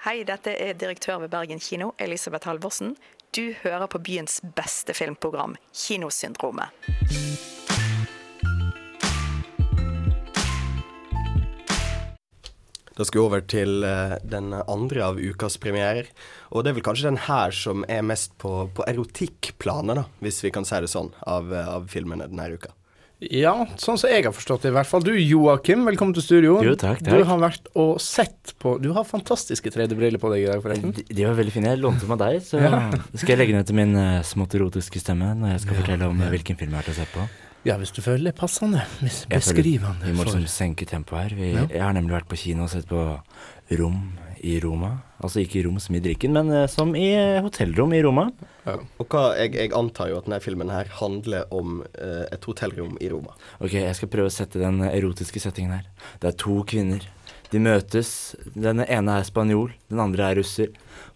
Hei, 0.06 0.22
dette 0.22 0.54
er 0.54 0.78
direktør 0.78 1.18
ved 1.26 1.34
Bergen 1.34 1.58
kino, 1.58 1.90
Elisabeth 1.98 2.46
Halvorsen. 2.46 2.94
Du 3.34 3.50
hører 3.64 3.90
på 3.90 3.98
byens 3.98 4.38
beste 4.54 4.94
filmprogram, 4.94 5.58
Kinosyndromet. 5.74 6.70
Da 12.94 13.02
skal 13.06 13.20
vi 13.20 13.24
over 13.26 13.42
til 13.50 13.82
eh, 13.86 14.14
den 14.22 14.52
andre 14.54 15.02
av 15.02 15.18
ukas 15.18 15.56
premierer. 15.58 16.06
Og 16.54 16.62
det 16.62 16.70
er 16.70 16.76
vel 16.78 16.86
kanskje 16.86 17.08
den 17.10 17.20
her 17.26 17.50
som 17.54 17.82
er 17.90 18.04
mest 18.06 18.36
på, 18.38 18.68
på 18.76 18.86
erotikkplanet, 18.86 19.98
da, 19.98 20.04
hvis 20.22 20.38
vi 20.44 20.52
kan 20.54 20.66
si 20.68 20.78
det 20.84 20.92
sånn, 20.92 21.10
av, 21.26 21.50
eh, 21.50 21.68
av 21.74 21.88
filmene 21.90 22.28
denne 22.30 22.52
uka. 22.54 22.70
Ja, 23.30 23.52
sånn 23.80 23.96
som 23.96 24.10
jeg 24.10 24.24
har 24.26 24.34
forstått 24.36 24.64
det 24.66 24.72
i 24.72 24.74
hvert 24.74 24.88
fall. 24.90 25.04
Du 25.06 25.12
Joakim, 25.14 25.84
velkommen 25.88 26.12
til 26.16 26.24
studio. 26.24 26.56
Jo, 26.66 26.74
takk, 26.78 27.00
takk. 27.02 27.14
Du 27.14 27.24
har 27.28 27.38
vært 27.40 27.70
og 27.78 27.96
sett 28.02 28.52
på 28.60 28.74
Du 28.82 28.90
har 28.92 29.06
fantastiske 29.08 29.70
3D-briller 29.72 30.20
på 30.20 30.32
deg 30.34 30.44
i 30.44 30.48
dag, 30.50 30.60
forresten. 30.64 30.92
De, 30.98 31.06
de 31.08 31.26
var 31.26 31.38
veldig 31.38 31.54
fine. 31.54 31.70
Jeg 31.72 31.80
lånte 31.80 32.04
dem 32.04 32.14
av 32.16 32.20
deg, 32.26 32.42
så 32.44 32.60
Ja. 32.60 32.82
skal 33.14 33.34
jeg 33.34 33.40
legge 33.40 33.56
ned 33.56 33.70
til 33.70 33.78
min 33.78 33.96
uh, 33.96 34.20
smått 34.26 34.54
erotiske 34.58 35.00
stemme 35.00 35.30
når 35.40 35.54
jeg 35.54 35.64
skal 35.64 35.80
fortelle 35.80 36.10
om 36.10 36.20
eh, 36.20 36.30
hvilken 36.34 36.58
film 36.60 36.74
jeg 36.74 36.82
har 36.82 36.90
til 36.90 36.96
å 36.96 37.00
se 37.00 37.08
på. 37.14 37.26
Ja, 37.64 37.78
hvis 37.80 37.92
du 37.96 38.02
føler 38.04 38.26
det 38.28 38.34
er 38.34 38.40
passende. 38.42 38.82
Beskrivende. 39.32 40.04
Vi 40.04 40.12
må 40.12 40.24
for- 40.24 40.34
liksom 40.34 40.46
senke 40.52 40.84
tempoet 40.86 41.30
her. 41.30 41.36
Vi, 41.38 41.52
Ja. 41.54 41.66
Jeg 41.66 41.80
har 41.82 41.92
nemlig 41.96 42.12
vært 42.20 42.28
på 42.28 42.36
kino 42.36 42.64
og 42.64 42.70
sett 42.70 42.86
på 42.86 43.20
Rom 43.78 44.12
i 44.44 44.58
Roma. 44.60 44.98
Altså 45.22 45.40
ikke 45.40 45.64
rom 45.64 45.78
som 45.80 45.94
i 45.96 46.00
drikken, 46.00 46.32
men 46.32 46.50
eh, 46.52 46.66
som 46.68 46.94
i 46.94 47.06
eh, 47.16 47.40
hotellrom 47.40 47.94
i 47.96 48.02
Roma. 48.04 48.26
Og 48.66 49.08
hva, 49.08 49.34
jeg, 49.38 49.54
jeg 49.54 49.72
antar 49.72 50.10
jo 50.10 50.18
at 50.18 50.26
denne 50.26 50.40
filmen 50.44 50.68
her 50.68 50.84
handler 51.00 51.46
om 51.50 51.78
eh, 51.96 52.26
et 52.30 52.44
hotellrom 52.44 52.98
i 53.00 53.08
Roma. 53.08 53.32
Ok, 53.60 53.72
jeg 53.72 53.94
skal 53.96 54.08
prøve 54.12 54.28
å 54.28 54.34
sette 54.34 54.60
den 54.60 54.82
erotiske 54.84 55.40
settingen 55.40 55.72
her. 55.78 55.86
Det 56.20 56.28
er 56.28 56.36
to 56.36 56.58
kvinner. 56.68 57.00
De 57.50 57.58
møtes. 57.62 58.34
Den 58.52 58.84
ene 58.84 59.16
er 59.16 59.24
spanjol, 59.24 59.72
den 59.88 60.00
andre 60.04 60.28
er 60.28 60.36
russer. 60.42 60.68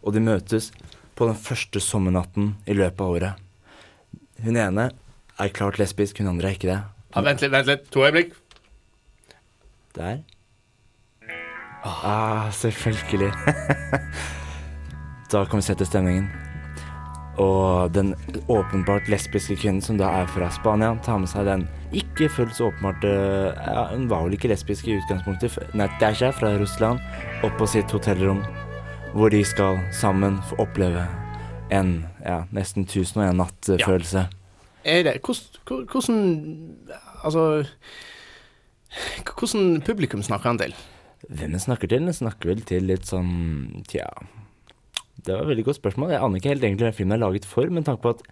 Og 0.03 0.15
de 0.17 0.21
møtes 0.25 0.71
på 1.19 1.27
den 1.29 1.37
første 1.37 1.83
sommernatten 1.85 2.55
i 2.67 2.73
løpet 2.79 3.01
av 3.05 3.13
året. 3.13 3.35
Hun 4.45 4.57
ene 4.57 4.89
er 5.39 5.55
klart 5.55 5.79
lesbisk, 5.79 6.19
hun 6.19 6.33
andre 6.35 6.51
er 6.51 6.59
ikke 6.59 6.71
det. 6.71 6.81
Ja, 7.15 7.23
vent 7.25 7.43
litt, 7.43 7.53
vent 7.53 7.71
litt. 7.71 7.87
To 7.95 8.05
øyeblikk. 8.07 8.35
Der. 9.97 10.21
Ah, 11.85 12.51
selvfølgelig. 12.53 13.33
da 15.33 15.45
kan 15.45 15.61
vi 15.61 15.67
sette 15.67 15.87
stemningen. 15.89 16.29
Og 17.39 17.95
den 17.95 18.15
åpenbart 18.51 19.09
lesbiske 19.09 19.57
kvinnen 19.61 19.83
som 19.83 19.99
da 19.99 20.11
er 20.23 20.31
fra 20.31 20.51
Spania, 20.51 20.97
tar 21.07 21.21
med 21.23 21.31
seg 21.31 21.47
den 21.47 21.69
ikke 21.97 22.27
fullt 22.35 22.57
så 22.57 22.69
åpenbart 22.69 23.05
eh, 23.07 23.53
ja, 23.55 23.85
Hun 23.93 24.09
var 24.11 24.27
vel 24.27 24.35
ikke 24.35 24.51
lesbisk 24.51 24.89
i 24.89 24.97
utgangspunktet. 24.99 25.55
Natasha 25.79 26.33
fra 26.35 26.57
Russland 26.59 26.99
opp 27.47 27.55
på 27.61 27.69
sitt 27.71 27.95
hotellrom, 27.95 28.43
hvor 29.15 29.31
de 29.33 29.45
skal 29.47 29.79
sammen 29.95 30.43
få 30.51 30.59
oppleve 30.67 31.07
en 31.71 32.01
ja, 32.25 32.43
nesten 32.53 32.89
tusen 32.89 33.23
og 33.23 33.31
en 33.31 33.41
natt-følelse. 33.45 34.27
Er 34.89 35.05
det 35.05 35.19
hvordan, 35.21 36.21
Altså 37.25 37.65
Hvordan 39.39 39.83
publikum 39.85 40.23
snakker 40.25 40.53
han 40.53 40.61
til? 40.63 40.75
Hvem 41.29 41.55
den 41.55 41.61
snakker 41.61 41.91
til? 41.91 42.07
Den 42.07 42.17
snakker 42.17 42.53
vel 42.53 42.63
til 42.67 42.87
litt 42.89 43.09
sånn 43.09 43.83
Tja 43.91 44.07
Det 45.19 45.35
var 45.35 45.43
et 45.43 45.51
veldig 45.51 45.67
godt 45.67 45.81
spørsmål. 45.81 46.13
Jeg 46.15 46.23
aner 46.23 46.41
ikke 46.41 46.53
helt 46.55 46.65
egentlig 46.65 46.87
hvem 46.87 46.97
filmen 47.01 47.17
er 47.17 47.25
laget 47.25 47.49
for, 47.49 47.69
men 47.69 47.85
tanke 47.85 48.05
på 48.05 48.15
at 48.15 48.23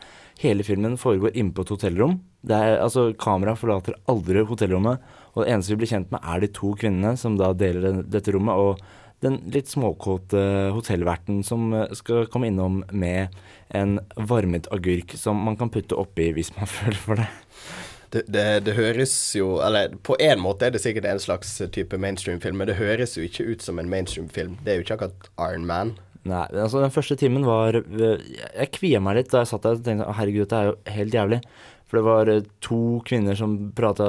hele 0.41 0.65
filmen 0.65 0.95
foregår 1.01 1.35
inne 1.35 1.53
på 1.53 1.65
et 1.67 1.73
hotellrom. 1.75 2.21
Er, 2.47 2.79
altså, 2.79 3.09
Kameraet 3.19 3.59
forlater 3.59 3.97
aldri 4.09 4.45
hotellrommet, 4.47 5.03
og 5.35 5.43
det 5.43 5.51
eneste 5.51 5.75
vi 5.75 5.81
blir 5.83 5.91
kjent 5.91 6.15
med, 6.15 6.23
er 6.23 6.45
de 6.45 6.53
to 6.55 6.71
kvinnene 6.79 7.17
som 7.19 7.35
da 7.41 7.51
deler 7.59 8.05
dette 8.07 8.33
rommet, 8.37 8.55
og 8.55 8.79
den 9.27 9.41
litt 9.53 9.71
småkåte 9.71 10.41
hotellverten 10.77 11.43
som 11.47 11.73
eh, 11.75 11.91
skal 11.99 12.29
komme 12.33 12.51
innom 12.51 12.83
med 12.91 13.35
en 13.75 13.99
varmet 14.17 14.71
agurk 14.73 15.17
som 15.19 15.41
man 15.43 15.59
kan 15.59 15.73
putte 15.75 15.99
oppi 15.99 16.31
hvis 16.37 16.55
man 16.57 16.71
føler 16.79 17.03
for 17.03 17.23
det. 17.23 17.29
Det, 18.15 18.23
det, 18.31 18.47
det 18.69 18.77
høres 18.77 19.13
jo 19.35 19.57
Eller 19.67 19.97
på 20.07 20.15
en 20.23 20.39
måte 20.39 20.69
er 20.69 20.71
det 20.77 20.79
sikkert 20.79 21.09
en 21.11 21.21
slags 21.21 21.57
type 21.75 21.99
mainstream-film, 21.99 22.61
men 22.63 22.71
det 22.71 22.79
høres 22.79 23.17
jo 23.19 23.27
ikke 23.27 23.49
ut 23.51 23.65
som 23.67 23.81
en 23.83 23.91
mainstream-film. 23.91 24.61
Det 24.63 24.73
er 24.73 24.79
jo 24.79 24.87
ikke 24.87 24.99
akkurat 25.01 25.31
Iron 25.51 25.67
Man. 25.67 25.97
Nei, 26.27 26.47
altså 26.59 26.81
den 26.83 26.95
første 26.95 27.15
timen 27.19 27.45
var 27.47 27.77
øh, 27.79 28.23
Jeg 28.27 28.73
kvia 28.75 29.01
meg 29.03 29.21
litt 29.21 29.31
da 29.31 29.45
jeg 29.45 29.51
satt 29.53 29.67
der 29.67 29.77
og 29.79 29.85
tenkte 29.87 30.09
«Å, 30.09 30.15
herregud, 30.19 30.47
dette 30.47 30.59
er 30.59 30.71
jo 30.71 30.79
helt 30.97 31.15
jævlig. 31.15 31.41
For 31.87 31.99
det 31.99 32.07
var 32.07 32.31
øh, 32.33 32.49
to 32.65 32.81
kvinner 33.07 33.39
som 33.39 33.55
prata 33.77 34.07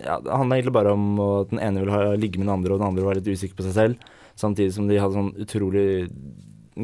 ja, 0.00 0.16
Det 0.24 0.32
handla 0.32 0.56
egentlig 0.56 0.76
bare 0.76 0.94
om 0.96 1.20
at 1.26 1.52
den 1.52 1.60
ene 1.60 1.82
ville 1.82 1.96
ha, 1.96 2.14
ligge 2.16 2.40
med 2.40 2.48
den 2.48 2.54
andre, 2.54 2.74
og 2.74 2.80
den 2.80 2.88
andre 2.88 3.04
var 3.06 3.20
litt 3.20 3.28
usikker 3.28 3.58
på 3.58 3.66
seg 3.68 3.76
selv. 3.76 4.10
Samtidig 4.40 4.74
som 4.76 4.88
de 4.88 4.98
hadde 5.00 5.18
sånn 5.18 5.34
utrolig 5.44 5.88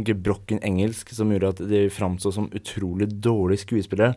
gebrokken 0.07 0.61
engelsk 0.67 1.13
som 1.17 1.31
gjorde 1.33 1.55
at 1.55 1.63
de 1.71 1.87
framsto 1.93 2.33
som 2.35 2.51
utrolig 2.57 3.09
dårlige 3.23 3.65
skuespillere. 3.65 4.17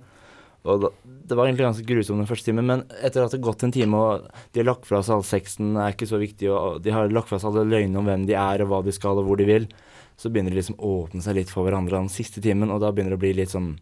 Og 0.67 0.81
da, 0.83 0.89
Det 1.29 1.37
var 1.37 1.45
egentlig 1.45 1.67
ganske 1.67 1.85
grusomt 1.85 2.19
den 2.19 2.27
første 2.27 2.49
timen, 2.49 2.65
men 2.65 2.81
etter 3.05 3.21
at 3.21 3.31
det 3.31 3.37
har 3.37 3.45
gått 3.45 3.63
en 3.63 3.71
time, 3.71 3.95
og 3.95 4.25
de 4.51 4.59
har 4.59 4.65
lagt 4.65 4.87
fra 4.89 5.03
seg 5.05 5.19
all 5.19 5.27
sexen, 5.27 5.75
er 5.77 5.93
ikke 5.93 6.09
så 6.09 6.17
viktig, 6.17 6.49
og 6.49 6.81
de 6.81 6.91
har 6.91 7.11
lagt 7.13 7.29
fra 7.29 7.37
seg 7.37 7.53
alle 7.53 7.69
løgnene 7.69 8.01
om 8.01 8.09
hvem 8.09 8.25
de 8.25 8.33
er, 8.33 8.63
og 8.63 8.71
hva 8.71 8.79
de 8.83 8.91
skal, 8.95 9.21
og 9.21 9.27
hvor 9.29 9.37
de 9.37 9.45
vil, 9.45 9.67
så 10.17 10.31
begynner 10.33 10.51
de 10.51 10.57
liksom 10.57 10.79
å 10.81 10.95
åpne 11.03 11.21
seg 11.21 11.37
litt 11.37 11.53
for 11.53 11.67
hverandre 11.67 12.01
den 12.01 12.09
siste 12.09 12.41
timen, 12.41 12.73
og 12.73 12.81
da 12.81 12.89
begynner 12.91 13.13
det 13.13 13.19
å 13.21 13.23
bli 13.23 13.35
litt 13.37 13.53
sånn 13.53 13.75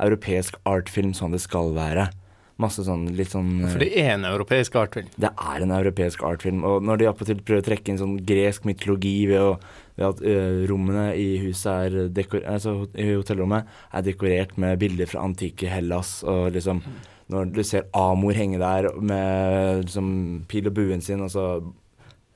europeisk 0.00 0.56
artfilm 0.64 1.12
sånn 1.12 1.36
det 1.36 1.42
skal 1.44 1.74
være. 1.76 2.08
Masse 2.58 2.82
sånn 2.82 3.04
litt 3.14 3.30
sånn 3.30 3.52
For 3.70 3.78
det 3.78 3.92
er 4.02 4.16
en 4.16 4.24
europeisk 4.26 4.74
artfilm. 4.80 5.10
det 5.14 5.30
er 5.30 5.62
en 5.62 5.74
europeisk 5.76 6.24
artfilm, 6.26 6.64
og 6.66 6.82
når 6.82 6.98
de 6.98 7.06
attpåtil 7.06 7.42
prøver 7.46 7.62
å 7.62 7.66
trekke 7.68 7.92
inn 7.92 8.00
sånn 8.00 8.16
gresk 8.26 8.66
mytologi 8.66 9.28
ved, 9.30 9.38
å, 9.38 9.52
ved 9.94 10.06
at 10.08 10.22
ø, 10.26 10.34
rommene 10.66 11.04
i 11.14 11.28
huset 11.44 11.70
er 11.86 12.08
dekor, 12.16 12.42
altså 12.50 12.88
i 12.98 13.12
hotellrommet 13.12 13.70
er 13.94 14.02
dekorert 14.08 14.56
med 14.58 14.78
bilder 14.82 15.06
fra 15.06 15.22
antikke 15.28 15.70
Hellas, 15.70 16.24
og 16.26 16.50
liksom 16.56 16.82
når 17.30 17.52
du 17.54 17.62
ser 17.62 17.86
Amor 17.94 18.34
henge 18.34 18.58
der 18.58 18.88
med 18.98 19.84
liksom 19.84 20.08
pil 20.48 20.66
og 20.70 20.74
buen 20.80 21.04
sin, 21.04 21.22
og 21.22 21.30
så 21.30 21.44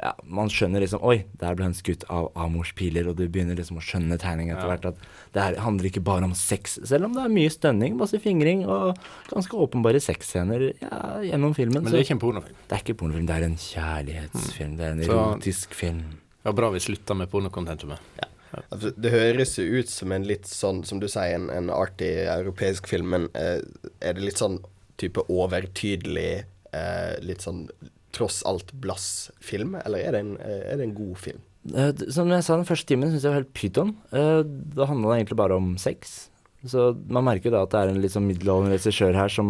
ja, 0.03 0.13
man 0.27 0.49
skjønner 0.51 0.83
liksom 0.83 1.03
Oi, 1.07 1.21
der 1.39 1.55
ble 1.55 1.69
hun 1.69 1.75
skutt 1.79 2.03
av 2.11 2.33
Amors 2.35 2.73
piler, 2.75 3.07
og 3.09 3.17
du 3.21 3.29
begynner 3.29 3.55
liksom 3.59 3.79
å 3.79 3.85
skjønne 3.85 4.19
tegninga 4.19 4.57
etter 4.57 4.67
Ja. 4.67 4.73
hvert. 4.73 4.87
At 4.91 5.33
det 5.37 5.43
her 5.45 5.59
handler 5.63 5.89
ikke 5.89 6.03
bare 6.05 6.25
om 6.27 6.35
sex, 6.35 6.79
selv 6.85 7.07
om 7.07 7.15
det 7.15 7.23
er 7.23 7.29
mye 7.33 7.51
stønning, 7.55 7.97
masse 7.97 8.19
fingring 8.21 8.65
og 8.67 8.97
ganske 9.31 9.55
åpenbare 9.55 10.01
sexscener 10.03 10.73
ja, 10.83 10.99
gjennom 11.23 11.55
filmen. 11.55 11.85
Men 11.85 11.93
det 11.93 12.01
er 12.01 12.05
ikke 12.09 12.17
en 12.19 12.25
pornofilm. 12.27 12.59
Det 12.69 12.77
er 12.77 12.83
ikke 12.85 12.99
pornofilm, 12.99 13.27
det 13.31 13.37
er 13.39 13.47
en 13.47 13.57
kjærlighetsfilm. 13.57 14.77
Det 14.77 14.85
er 14.89 14.93
en 14.99 15.03
Så- 15.05 15.13
erotisk 15.21 15.75
film. 15.75 16.03
Ja, 16.45 16.51
bra 16.53 16.71
vi 16.71 16.79
slutta 16.83 17.15
med 17.15 17.31
pornokontentumet. 17.31 17.99
Ja. 18.19 18.29
det 18.77 19.11
høres 19.11 19.57
jo 19.57 19.65
ut 19.79 19.89
som 19.89 20.13
en 20.13 20.25
litt 20.25 20.45
sånn, 20.45 20.85
som 20.85 20.99
du 21.01 21.07
sier, 21.09 21.35
en, 21.39 21.49
en 21.49 21.71
artig 21.71 22.27
europeisk 22.29 22.87
film, 22.87 23.09
men 23.15 23.29
eh, 23.35 23.63
er 24.03 24.13
det 24.13 24.23
litt 24.27 24.37
sånn 24.43 24.59
type 24.99 25.23
overtydelig, 25.31 26.45
eh, 26.75 27.15
litt 27.25 27.41
sånn 27.41 27.69
tross 28.15 28.43
alt 28.49 28.73
blass-film, 28.83 29.77
eller 29.85 30.05
er 30.05 30.15
det 30.17 30.21
en, 30.25 30.35
er 30.43 30.77
det 30.81 30.87
en 30.89 30.95
god 30.97 31.17
film? 31.21 31.41
Uh, 31.71 31.93
Som 32.11 32.31
jeg 32.33 32.43
sa, 32.43 32.57
den 32.59 32.67
første 32.67 32.89
timen 32.91 33.13
syns 33.13 33.23
jeg 33.25 33.31
var 33.33 33.41
helt 33.43 33.55
pyton. 33.57 33.95
Uh, 34.13 34.43
Da 34.77 34.89
handla 34.91 35.13
det 35.13 35.23
egentlig 35.23 35.39
bare 35.41 35.59
om 35.59 35.75
sex. 35.79 36.29
Så 36.67 36.93
man 37.11 37.27
merker 37.27 37.51
da 37.51 37.65
at 37.67 37.73
det 37.75 37.79
er 37.81 37.91
en 37.91 38.01
litt 38.03 38.15
sånn 38.15 38.29
middelaldrende 38.29 38.77
regissør 38.77 39.17
her 39.19 39.31
som 39.33 39.49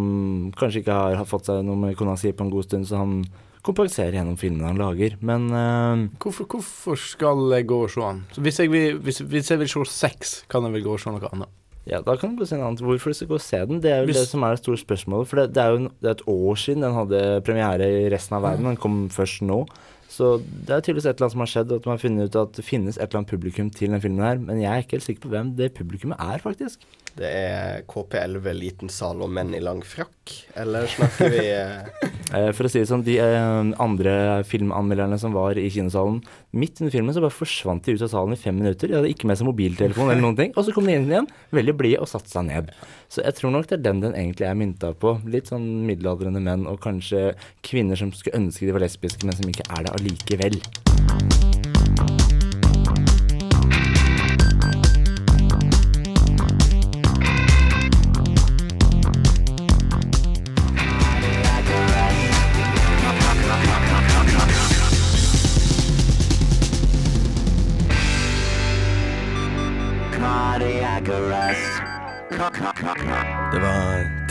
kanskje 0.57 0.81
ikke 0.81 0.95
har, 0.97 1.17
har 1.21 1.29
fått 1.29 1.51
seg 1.51 1.61
noe 1.67 1.77
med 1.77 1.97
kona 1.99 2.15
si 2.17 2.33
på 2.33 2.47
en 2.47 2.53
god 2.53 2.65
stund, 2.69 2.89
så 2.89 3.03
han 3.03 3.19
kompenserer 3.63 4.17
gjennom 4.17 4.39
filmene 4.41 4.71
han 4.71 4.81
lager. 4.81 5.19
Men 5.21 5.45
uh, 5.53 6.07
Hvorfor, 6.23 6.49
hvorfor 6.51 6.97
skal 6.99 7.45
jeg 7.53 7.69
gå 7.69 7.83
og 7.85 7.93
se 7.93 8.05
han? 8.07 8.23
Hvis, 8.41 8.63
jeg 8.65 8.73
vil, 8.73 8.97
hvis, 9.05 9.21
hvis 9.29 9.53
jeg 9.53 9.61
vil 9.61 9.71
se 9.71 9.85
sex, 9.93 10.39
kan 10.51 10.65
jeg 10.67 10.79
vel 10.79 10.87
gå 10.89 10.97
og 10.97 11.03
se 11.05 11.13
noe 11.13 11.33
annet? 11.33 11.53
Ja, 11.87 12.01
da 12.01 12.15
kan 12.17 12.35
du 12.37 12.43
gå 12.43 12.47
se 12.47 12.55
en 12.57 12.63
annen. 12.63 12.79
Hvorfor 12.79 13.11
du 13.11 13.15
skal 13.19 13.29
gå 13.33 13.35
og 13.35 13.43
se 13.45 13.59
den? 13.67 13.81
Det 13.83 13.91
er 13.91 14.01
jo 14.03 14.07
Hvis- 14.13 14.21
det 14.23 14.29
som 14.29 14.43
er 14.47 14.55
det 14.55 14.63
store 14.63 14.79
spørsmålet. 14.79 15.27
For 15.27 15.37
det, 15.43 15.53
det 15.55 15.63
er 15.63 15.71
jo 15.71 15.89
det 15.89 16.09
er 16.09 16.15
et 16.15 16.29
år 16.29 16.55
siden 16.57 16.83
den 16.87 16.95
hadde 16.95 17.23
premiere 17.43 17.89
i 18.05 18.09
resten 18.13 18.37
av 18.39 18.43
verden. 18.43 18.65
Den 18.71 18.77
kom 18.77 19.09
først 19.11 19.43
nå. 19.43 19.67
Så 20.13 20.43
det 20.45 20.69
er 20.77 20.81
tydeligvis 20.85 21.07
et 21.09 21.17
eller 21.17 21.25
annet 21.25 21.33
som 21.33 21.41
har 21.41 21.49
skjedd, 21.49 21.71
at 21.73 21.87
man 21.89 21.97
har 21.97 22.03
funnet 22.03 22.29
ut 22.29 22.37
at 22.37 22.53
det 22.53 22.65
finnes 22.67 22.99
et 22.99 23.03
eller 23.09 23.23
annet 23.23 23.31
publikum 23.33 23.71
til 23.73 23.89
den 23.91 24.01
filmen 24.05 24.21
her. 24.27 24.39
Men 24.39 24.61
jeg 24.61 24.69
er 24.71 24.83
ikke 24.85 24.99
helt 24.99 25.07
sikker 25.09 25.23
på 25.25 25.31
hvem 25.33 25.57
det 25.57 25.71
publikummet 25.75 26.21
er, 26.21 26.39
faktisk. 26.39 26.85
Det 27.17 27.29
er 27.33 27.83
KP11 27.89 28.53
liten 28.53 28.89
sal 28.93 29.23
og 29.25 29.31
menn 29.33 29.55
i 29.57 29.61
lang 29.65 29.81
frakk, 29.83 30.35
eller 30.55 30.85
snakker 30.87 31.33
vi 31.33 31.47
Eh, 31.53 31.85
For 32.33 32.65
å 32.65 32.71
si 32.73 32.81
det 32.81 32.89
sånn, 32.89 33.05
de 33.05 33.19
eh, 33.21 33.73
andre 33.83 34.15
filmanmelderne 34.49 35.19
som 35.21 35.35
var 35.37 35.59
i 35.61 35.67
kinosalen, 35.73 36.23
midt 36.57 36.81
under 36.81 36.95
filmen 36.95 37.13
så 37.13 37.23
bare 37.25 37.35
forsvant 37.35 37.85
de 37.85 37.97
ut 37.97 38.05
av 38.07 38.13
salen 38.13 38.37
i 38.37 38.41
fem 38.41 38.57
minutter. 38.57 38.89
De 38.89 38.97
hadde 38.97 39.13
ikke 39.13 39.29
med 39.29 39.41
seg 39.41 39.49
mobiltelefon 39.51 40.09
eller 40.09 40.25
noen 40.25 40.39
ting. 40.39 40.55
Og 40.57 40.65
så 40.65 40.75
kom 40.75 40.89
de 40.89 40.97
inn 40.97 41.11
igjen, 41.11 41.29
veldig 41.53 41.77
blide, 41.77 42.01
og 42.01 42.09
satte 42.11 42.33
seg 42.33 42.49
ned. 42.49 42.73
Så 43.13 43.25
jeg 43.27 43.37
tror 43.37 43.53
nok 43.53 43.69
det 43.69 43.81
er 43.81 43.87
den 43.89 44.05
den 44.07 44.17
egentlig 44.17 44.49
er 44.49 44.57
mynta 44.59 44.95
på. 44.97 45.19
Litt 45.29 45.53
sånn 45.53 45.69
middelaldrende 45.89 46.41
menn, 46.45 46.65
og 46.71 46.81
kanskje 46.85 47.35
kvinner 47.67 48.01
som 48.01 48.15
skulle 48.17 48.41
ønske 48.41 48.65
de 48.65 48.77
var 48.77 48.87
lesbiske, 48.87 49.29
men 49.29 49.37
som 49.37 49.53
ikke 49.53 49.69
er 49.69 49.85
det 49.85 49.97
allikevel. 49.99 50.63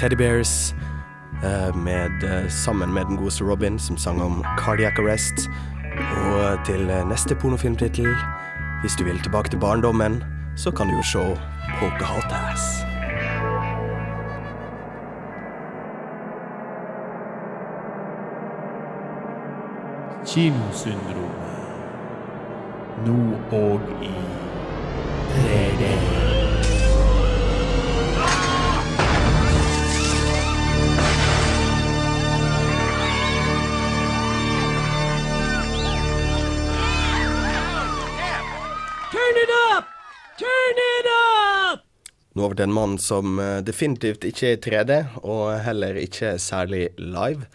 Teddy 0.02 0.16
Bears 0.16 0.76
eh, 1.44 1.76
med, 1.76 2.24
eh, 2.24 2.50
sammen 2.50 2.94
med 2.94 3.06
den 3.06 3.18
godeste 3.18 3.44
Robin, 3.44 3.80
som 3.80 3.98
sang 3.98 4.22
om 4.22 4.46
cardiac 4.58 4.94
arrest. 5.00 5.50
Og 6.18 6.66
til 6.66 6.90
eh, 6.90 7.10
neste 7.10 7.36
pornofilmtittel, 7.36 8.16
hvis 8.82 8.96
du 9.00 9.04
vil 9.04 9.20
tilbake 9.20 9.50
til 9.50 9.60
barndommen, 9.60 10.24
så 10.56 10.72
kan 10.72 10.88
du 10.88 10.94
jo 10.96 11.04
se 11.04 11.40
Pocahontas. 11.80 12.62
Kinosyndromet. 20.26 21.30
Nå 23.06 23.36
og 23.52 23.82
i 24.02 24.14
3D. 25.30 26.11
Over 42.42 42.58
til 42.58 42.66
en 42.66 42.74
mann 42.74 42.96
som 42.98 43.38
eh, 43.38 43.60
definitivt 43.62 44.24
ikke 44.26 44.48
er 44.50 44.56
i 44.56 44.62
3D, 44.64 44.96
og 45.22 45.60
heller 45.62 46.00
ikke 46.02 46.34
særlig 46.42 46.88
live. 46.98 47.46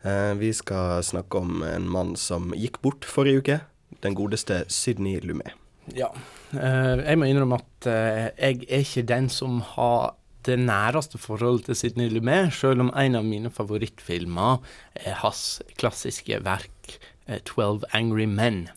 Eh, 0.00 0.32
Vi 0.40 0.52
skal 0.56 1.04
snakke 1.04 1.42
om 1.42 1.60
en 1.66 1.88
mann 1.88 2.14
som 2.16 2.54
gikk 2.56 2.80
bort 2.80 3.04
forrige 3.04 3.42
uke. 3.42 3.58
Den 4.00 4.16
godeste 4.16 4.62
Sydney 4.72 5.20
Lumet. 5.20 5.52
Ja. 5.92 6.08
Eh, 6.54 7.02
jeg 7.04 7.20
må 7.20 7.28
innrømme 7.28 7.60
at 7.60 7.90
jeg 7.90 8.64
er 8.64 8.80
ikke 8.80 9.04
den 9.04 9.28
som 9.28 9.60
har 9.74 10.16
det 10.48 10.56
næreste 10.56 11.20
forholdet 11.20 11.68
til 11.68 11.76
Sydney 11.76 12.08
Lumet, 12.08 12.54
selv 12.56 12.80
om 12.80 12.94
en 12.96 13.20
av 13.20 13.26
mine 13.28 13.52
favorittfilmer 13.52 14.62
er 14.96 15.20
hans 15.20 15.60
klassiske 15.76 16.40
verk 16.46 16.96
'Twelve 17.28 17.84
Angry 17.92 18.24
Men'. 18.24 18.70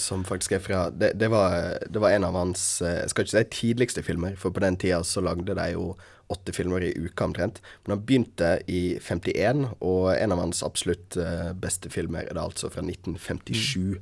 Som 0.00 0.24
faktisk 0.26 0.56
er 0.56 0.62
fra 0.64 0.80
Det, 0.90 1.12
det, 1.18 1.28
var, 1.30 1.78
det 1.86 2.02
var 2.02 2.14
en 2.14 2.26
av 2.26 2.34
hans 2.38 2.82
eh, 2.82 3.00
Jeg 3.02 3.12
skal 3.12 3.24
ikke 3.24 3.34
si 3.34 3.44
tidligste 3.58 4.02
filmer, 4.06 4.36
for 4.40 4.54
på 4.54 4.62
den 4.64 4.78
tida 4.80 5.02
så 5.06 5.22
lagde 5.24 5.54
de 5.54 5.70
jo 5.74 5.94
åtte 6.32 6.54
filmer 6.56 6.82
i 6.82 6.92
uka 6.96 7.26
omtrent. 7.28 7.60
Men 7.84 7.96
han 7.96 8.04
begynte 8.06 8.50
i 8.70 8.98
51, 9.02 9.66
og 9.84 10.14
en 10.14 10.34
av 10.34 10.40
hans 10.40 10.62
absolutt 10.66 11.18
eh, 11.20 11.50
beste 11.52 11.92
filmer 11.92 12.24
er 12.24 12.36
det 12.36 12.44
altså 12.44 12.70
fra 12.72 12.84
1957. 12.84 14.00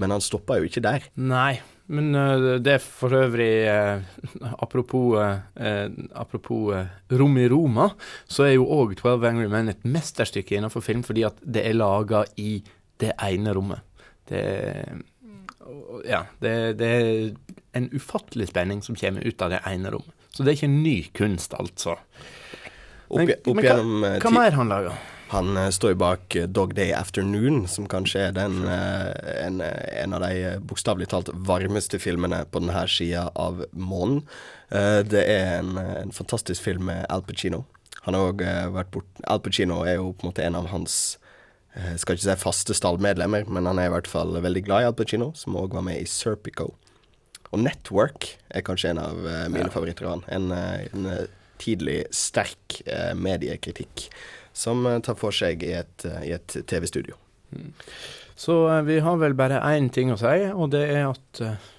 Men 0.00 0.14
han 0.14 0.24
stoppa 0.24 0.58
jo 0.58 0.68
ikke 0.68 0.82
der. 0.84 1.06
Nei, 1.14 1.60
men 1.90 2.14
eh, 2.18 2.58
det 2.62 2.76
er 2.76 2.84
for 2.84 3.14
øvrig 3.16 3.52
eh, 3.70 4.02
Apropos, 4.64 5.20
eh, 5.20 5.86
apropos 6.14 6.74
eh, 6.76 6.90
rom 7.20 7.38
i 7.40 7.48
Roma, 7.50 7.90
så 8.26 8.48
er 8.48 8.56
jo 8.56 8.68
òg 8.68 8.96
'Twelve 8.98 9.28
Angry 9.28 9.48
Men' 9.50 9.72
et 9.72 9.86
mesterstykke 9.86 10.58
innenfor 10.58 10.84
film, 10.84 11.02
fordi 11.06 11.26
at 11.26 11.38
det 11.42 11.66
er 11.66 11.78
laga 11.78 12.24
i 12.36 12.62
det 13.00 13.14
ene 13.22 13.54
rommet. 13.56 13.86
Det 14.30 14.42
Ja, 16.08 16.24
det, 16.40 16.54
det 16.80 16.86
er 16.88 17.08
en 17.78 17.90
ufattelig 17.92 18.48
spenning 18.50 18.80
som 18.82 18.96
kommer 18.98 19.22
ut 19.26 19.42
av 19.44 19.50
det 19.52 19.60
ene 19.68 19.90
rommet. 19.92 20.14
Så 20.32 20.42
det 20.46 20.52
er 20.52 20.58
ikke 20.60 20.70
ny 20.72 20.96
kunst, 21.14 21.54
altså. 21.58 21.96
Men- 23.10 23.30
opp 23.34 23.46
men 23.56 23.64
hva- 23.64 23.64
gjennom 23.66 24.04
eh, 24.06 24.18
hva 24.22 24.30
mer 24.34 24.50
han 24.56 24.68
lager? 24.70 24.98
Han 25.30 25.56
eh, 25.58 25.68
står 25.74 25.92
jo 25.92 25.98
bak 26.00 26.36
eh, 26.38 26.46
Dog 26.46 26.74
Day 26.78 26.92
Afternoon, 26.94 27.64
som 27.70 27.86
kanskje 27.90 28.28
er 28.28 28.32
den, 28.34 28.60
en, 28.66 29.60
en 29.60 30.14
av 30.16 30.22
de 30.24 30.56
bokstavelig 30.62 31.08
talt 31.10 31.30
varmeste 31.34 31.98
filmene 32.02 32.44
på 32.50 32.62
denne 32.62 32.84
sida 32.90 33.28
av 33.34 33.64
månen. 33.74 34.22
Det 34.70 35.22
er 35.26 35.56
en, 35.58 35.74
en 35.78 36.12
fantastisk 36.14 36.62
film 36.62 36.86
med 36.86 37.02
Al 37.10 37.22
Pacino. 37.26 37.64
Han 38.06 38.14
har 38.14 38.30
òg 38.30 38.44
vært 38.74 38.90
bort 38.94 39.24
Al 39.26 39.40
Pacino 39.42 39.80
er 39.84 39.96
jo 39.98 40.12
på 40.14 40.24
en 40.24 40.30
måte 40.30 40.44
en 40.46 40.54
av 40.62 40.68
hans 40.70 41.18
eh, 41.74 41.96
skal 42.00 42.16
ikke 42.16 42.26
si 42.26 42.38
faste 42.42 42.76
stallmedlemmer, 42.76 43.48
men 43.48 43.68
han 43.70 43.78
er 43.78 43.90
i 43.90 43.94
hvert 43.94 44.10
fall 44.10 44.36
veldig 44.40 44.64
glad 44.66 44.84
i 44.84 44.90
Al 44.90 44.96
Pacino, 44.98 45.32
som 45.38 45.58
òg 45.60 45.74
var 45.76 45.86
med 45.86 46.00
i 46.00 46.08
Serpico. 46.08 46.72
Og 47.50 47.58
Network 47.64 48.28
er 48.54 48.62
kanskje 48.66 48.92
en 48.92 49.02
av 49.02 49.16
mine 49.18 49.48
mine 49.56 49.72
favoritter 49.74 50.06
av 50.06 50.18
han. 50.18 50.24
En, 50.30 50.52
eh, 50.54 50.86
en 50.94 51.06
eh, 51.10 51.26
tidlig 51.60 52.04
sterk 52.14 52.80
eh, 52.86 53.12
mediekritikk 53.18 54.08
som 54.52 54.86
eh, 54.86 55.00
tar 55.04 55.18
for 55.20 55.34
seg 55.34 55.64
i 55.66 55.74
et, 55.80 56.06
eh, 56.06 56.32
et 56.36 56.56
TV-studio. 56.70 57.18
Så 58.40 58.56
eh, 58.70 58.82
vi 58.86 59.00
har 59.04 59.20
vel 59.20 59.36
bare 59.38 59.60
én 59.74 59.90
ting 59.92 60.12
å 60.14 60.18
si, 60.20 60.36
og 60.50 60.70
det 60.74 60.86
er 60.94 61.10
at, 61.10 61.42
eh, 61.44 61.70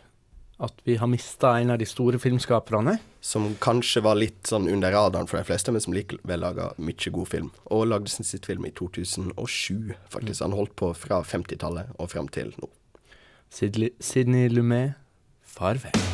at 0.61 0.83
vi 0.85 0.95
har 1.01 1.09
mista 1.09 1.55
en 1.59 1.73
av 1.73 1.79
de 1.81 1.87
store 1.89 2.19
filmskaperne. 2.21 2.97
Som 3.21 3.55
kanskje 3.61 4.03
var 4.05 4.17
litt 4.17 4.49
sånn 4.49 4.69
under 4.69 4.93
radaren 4.93 5.29
for 5.29 5.41
de 5.41 5.47
fleste, 5.49 5.73
men 5.73 5.81
som 5.83 5.95
likevel 5.95 6.41
laga 6.45 6.71
mye 6.77 7.13
god 7.17 7.31
film. 7.33 7.49
Og 7.73 7.87
lagde 7.89 8.13
sin 8.13 8.27
sitt 8.27 8.45
film 8.49 8.65
i 8.69 8.73
2007, 8.77 9.93
faktisk. 10.13 10.45
Han 10.45 10.57
holdt 10.57 10.77
på 10.77 10.93
fra 10.97 11.23
50-tallet 11.25 11.93
og 11.97 12.13
fram 12.13 12.29
til 12.33 12.53
nå. 12.61 12.71
Sidney 13.51 14.47
Lumet, 14.53 14.97
farvel. 15.43 16.10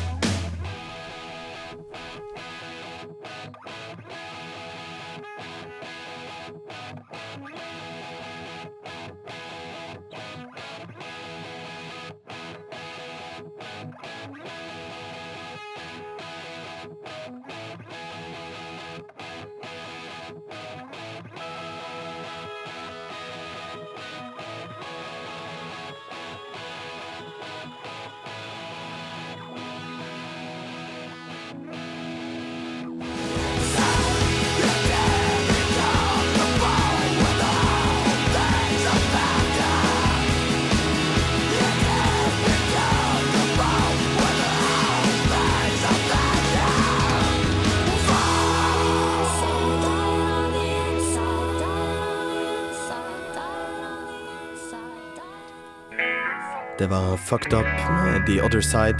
Fucked 57.28 57.52
Up 57.52 57.66
med 58.04 58.26
The 58.26 58.42
Other 58.42 58.60
Side, 58.60 58.98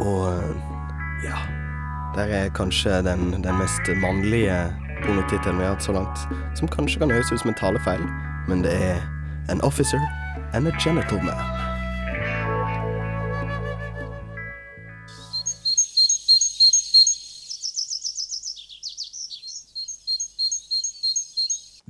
og 0.00 0.32
eh, 0.32 0.56
ja 1.24 1.36
Der 2.14 2.24
er 2.24 2.48
kanskje 2.48 3.02
den, 3.04 3.32
den 3.44 3.58
mest 3.58 3.88
mannlige 4.00 4.56
pornotittelen 5.04 5.58
vi 5.58 5.64
har 5.64 5.74
hatt 5.74 5.84
så 5.84 5.92
langt, 5.92 6.18
som 6.56 6.68
kanskje 6.68 7.02
kan 7.02 7.12
høres 7.12 7.32
ut 7.32 7.40
som 7.40 7.52
en 7.52 7.58
talefeil, 7.60 8.06
men 8.48 8.64
det 8.64 8.72
er 8.72 9.04
An 9.52 9.60
Officer 9.60 10.00
and 10.54 10.68
a 10.68 10.72
Genital 10.80 11.20
Man. 11.24 11.36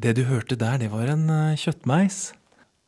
Det 0.02 0.16
du 0.16 0.24
hørte 0.26 0.56
der, 0.56 0.76
det 0.76 0.90
var 0.90 1.06
en 1.06 1.30
eh, 1.30 1.56
kjøttmeis. 1.56 2.32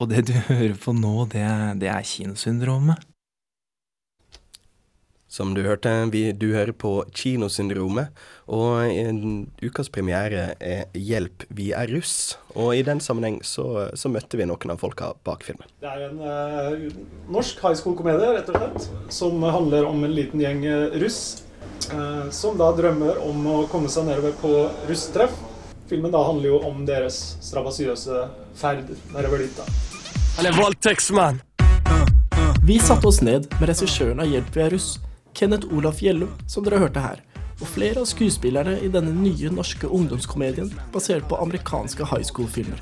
Og 0.02 0.10
det 0.10 0.24
du 0.28 0.32
hører 0.50 0.76
på 0.80 0.94
nå, 0.96 1.16
det, 1.32 1.42
er- 1.46 1.74
det 1.80 1.90
er 1.92 2.06
kinosyndromet. 2.06 3.02
Som 5.34 5.50
du 5.56 5.64
hørte, 5.66 5.90
vi, 6.12 6.28
du 6.30 6.52
hører 6.54 6.70
på 6.78 6.90
Kinosyndromet, 7.10 8.12
og 8.46 8.84
en 8.86 9.48
ukas 9.64 9.88
premiere 9.90 10.52
er 10.62 10.84
Hjelp, 10.94 11.42
vi 11.50 11.72
er 11.74 11.90
russ. 11.90 12.36
Og 12.54 12.76
i 12.78 12.84
den 12.86 13.00
sammenheng 13.02 13.40
så, 13.42 13.88
så 13.98 14.12
møtte 14.14 14.38
vi 14.38 14.46
noen 14.46 14.70
av 14.70 14.78
folka 14.78 15.08
bak 15.26 15.42
filmen. 15.42 15.66
Det 15.82 15.90
er 15.90 16.04
en 16.06 16.20
uh, 16.22 16.86
norsk 17.34 17.58
high 17.66 17.74
school-komedie, 17.80 18.30
rett 18.36 18.52
og 18.54 18.60
slett, 18.60 18.86
som 19.16 19.42
handler 19.42 19.88
om 19.90 20.06
en 20.06 20.14
liten 20.14 20.38
gjeng 20.44 20.62
eh, 20.70 20.94
russ 21.02 21.18
uh, 21.90 22.30
som 22.30 22.54
da 22.60 22.70
drømmer 22.78 23.18
om 23.26 23.42
å 23.56 23.58
komme 23.74 23.90
seg 23.90 24.06
nedover 24.06 24.38
på 24.38 24.54
russetreff. 24.86 25.34
Filmen 25.90 26.14
da 26.14 26.22
handler 26.30 26.52
jo 26.52 26.62
om 26.70 26.86
deres 26.86 27.18
strabasiøse 27.42 28.22
ferd 28.58 28.90
nedover 29.14 29.44
dit. 29.44 29.56
da. 29.56 29.66
Han 30.36 30.46
er 30.50 30.56
voldtektsmann! 30.56 31.40
Vi 32.64 32.78
satte 32.80 33.06
oss 33.06 33.20
ned 33.20 33.46
med 33.60 33.68
regissøren 33.68 34.22
av 34.24 34.30
Hjelp 34.30 34.54
vi 34.56 34.62
er 34.64 34.72
russ, 34.72 34.98
Kenneth 35.36 35.68
Olaf 35.74 36.00
Gjellum, 36.02 36.30
som 36.48 36.64
dere 36.64 36.78
hørte 36.80 37.02
her, 37.02 37.20
og 37.60 37.68
flere 37.68 38.00
av 38.00 38.08
skuespillerne 38.08 38.78
i 38.80 38.88
denne 38.92 39.12
nye 39.14 39.50
norske 39.52 39.86
ungdomskomedien 39.86 40.70
basert 40.94 41.26
på 41.28 41.38
amerikanske 41.44 42.06
high 42.10 42.24
school-filmer. 42.24 42.80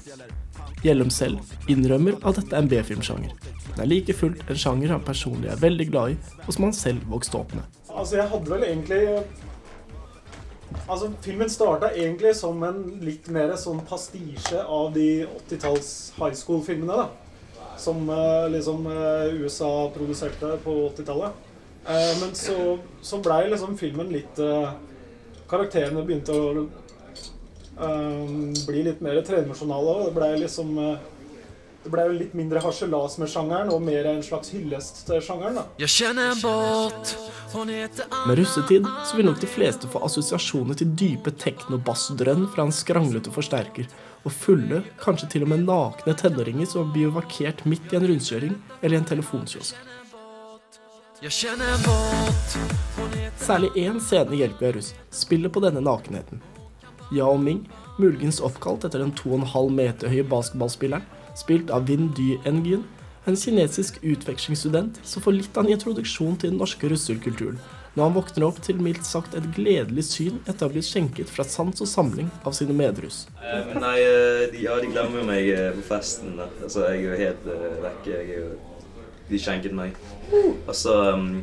Gjellum 0.82 1.10
selv 1.14 1.70
innrømmer 1.70 2.18
at 2.22 2.38
dette 2.40 2.56
er 2.56 2.64
en 2.64 2.70
B-filmsjanger, 2.70 3.34
Den 3.72 3.84
er 3.84 3.88
like 3.88 4.12
fullt 4.12 4.42
en 4.50 4.58
sjanger 4.58 4.90
han 4.92 5.04
personlig 5.04 5.48
er 5.48 5.60
veldig 5.60 5.86
glad 5.90 6.12
i, 6.12 6.16
og 6.46 6.52
som 6.52 6.66
han 6.66 6.74
selv 6.76 7.06
vokste 7.08 7.38
opp 7.38 7.54
med. 7.56 7.64
Altså, 7.88 8.16
jeg 8.18 8.28
hadde 8.28 8.50
vel 8.50 8.64
egentlig 8.66 9.02
Altså, 10.88 11.10
filmen 11.24 11.50
starta 11.50 11.90
egentlig 11.94 12.34
som 12.36 12.62
en 12.66 12.82
litt 13.04 13.28
mer 13.32 13.54
sånn 13.60 13.80
pastisje 13.88 14.60
av 14.62 14.92
de 14.94 15.24
80-talls 15.26 15.90
high 16.18 16.34
school-filmene, 16.36 17.04
da. 17.04 17.68
Som 17.80 18.08
eh, 18.12 18.46
liksom 18.52 18.86
eh, 18.90 19.34
USA 19.42 19.70
produserte 19.94 20.56
på 20.64 20.76
80-tallet. 20.90 21.48
Eh, 21.86 22.12
men 22.20 22.34
så, 22.38 22.78
så 23.02 23.18
blei 23.24 23.46
liksom 23.50 23.76
filmen 23.80 24.12
litt 24.14 24.38
eh, 24.42 24.72
Karakterene 25.50 26.04
begynte 26.06 26.32
å 26.32 26.52
eh, 26.62 28.28
bli 28.68 28.84
litt 28.86 29.02
mer 29.04 29.18
tredimensjonale. 29.26 29.96
Det 30.06 30.14
blei 30.16 30.30
liksom 30.40 30.76
eh, 30.80 31.10
det 31.82 31.90
ble 31.90 32.02
jo 32.06 32.12
litt 32.14 32.34
mindre 32.38 32.60
harselas 32.62 33.16
med 33.18 33.30
sjangeren, 33.30 33.70
og 33.74 33.82
mer 33.82 34.06
en 34.06 34.22
slags 34.22 34.52
hyllest 34.54 35.02
til 35.08 35.22
sjangeren. 35.24 35.56
da. 35.58 35.64
Jeg 35.82 35.90
kjenner 35.90 36.30
en 36.30 36.42
båt, 36.42 37.14
hun 37.52 37.72
heter 37.74 38.06
Med 38.28 38.38
russetid 38.38 38.86
så 38.86 39.18
vil 39.18 39.26
nok 39.26 39.40
de 39.42 39.48
fleste 39.50 39.90
få 39.90 40.02
assosiasjoner 40.06 40.78
til 40.78 40.92
dype 40.98 41.32
tekno-bassdrønn 41.42 42.46
fra 42.54 42.68
en 42.68 42.74
skranglete 42.74 43.34
forsterker, 43.34 43.88
og 44.22 44.30
fulle, 44.30 44.84
kanskje 45.02 45.28
til 45.34 45.46
og 45.46 45.50
med 45.50 45.64
nakne 45.66 46.14
tenåringer 46.14 46.70
som 46.70 46.92
blir 46.94 47.10
vakkert 47.16 47.64
midt 47.66 47.90
i 47.90 47.98
en 47.98 48.06
rundkjøring 48.06 48.54
eller 48.80 48.94
i 48.94 49.00
en 49.00 49.08
telefonkiosk. 49.10 49.74
Særlig 53.42 53.70
én 53.78 53.98
scene 54.02 54.34
i 54.36 54.44
jeg 54.44 54.74
russ 54.76 54.94
spiller 55.10 55.50
på 55.50 55.62
denne 55.62 55.82
nakenheten. 55.82 56.42
Yao 57.12 57.36
Ming, 57.36 57.66
muligens 57.98 58.40
oppkalt 58.40 58.86
etter 58.86 59.02
den 59.02 59.12
2,5 59.18 59.74
meter 59.74 60.08
høye 60.08 60.24
basketballspilleren, 60.24 61.04
spilt 61.38 61.70
av 61.70 61.86
Vin 61.88 62.10
Dy 62.16 62.36
Engin, 62.48 62.84
en 63.24 63.36
kinesisk 63.36 64.00
utvekslingsstudent 64.02 64.98
som 65.06 65.22
får 65.22 65.36
litt 65.36 65.56
av 65.56 65.66
en 65.66 65.72
introduksjon 65.76 66.36
til 66.42 66.50
den 66.50 66.58
norske 66.58 66.88
russerkulturen, 66.90 67.60
når 67.94 68.08
han 68.08 68.16
våkner 68.16 68.46
opp 68.48 68.58
til 68.64 68.80
mildt 68.82 69.06
sagt 69.06 69.36
et 69.38 69.46
gledelig 69.54 70.06
syn 70.08 70.40
etter 70.46 70.64
å 70.64 70.68
ha 70.68 70.72
blitt 70.74 70.88
skjenket 70.88 71.30
fra 71.30 71.44
sans 71.46 71.84
og 71.84 71.90
samling 71.90 72.30
av 72.42 72.56
sine 72.56 72.74
medruss. 72.76 73.26
Eh, 73.38 73.72
nei, 73.76 73.96
eh, 74.00 74.44
de, 74.52 74.62
ja, 74.64 74.78
de 74.80 74.90
glemmer 74.90 75.20
jo 75.20 75.26
meg 75.28 75.50
eh, 75.52 75.70
på 75.76 75.84
festen. 75.92 76.34
Da. 76.40 76.48
Altså, 76.64 76.86
jeg 76.88 77.02
er 77.02 77.04
jo 77.04 77.18
helt 77.20 77.48
uh, 77.50 77.66
vekke. 77.84 78.14
Jeg 78.16 78.28
er 78.28 78.46
jo, 78.46 78.52
de 79.28 79.40
skjenket 79.40 79.76
meg. 79.76 79.98
Og 80.32 80.74
så 80.76 80.96
um, 81.12 81.34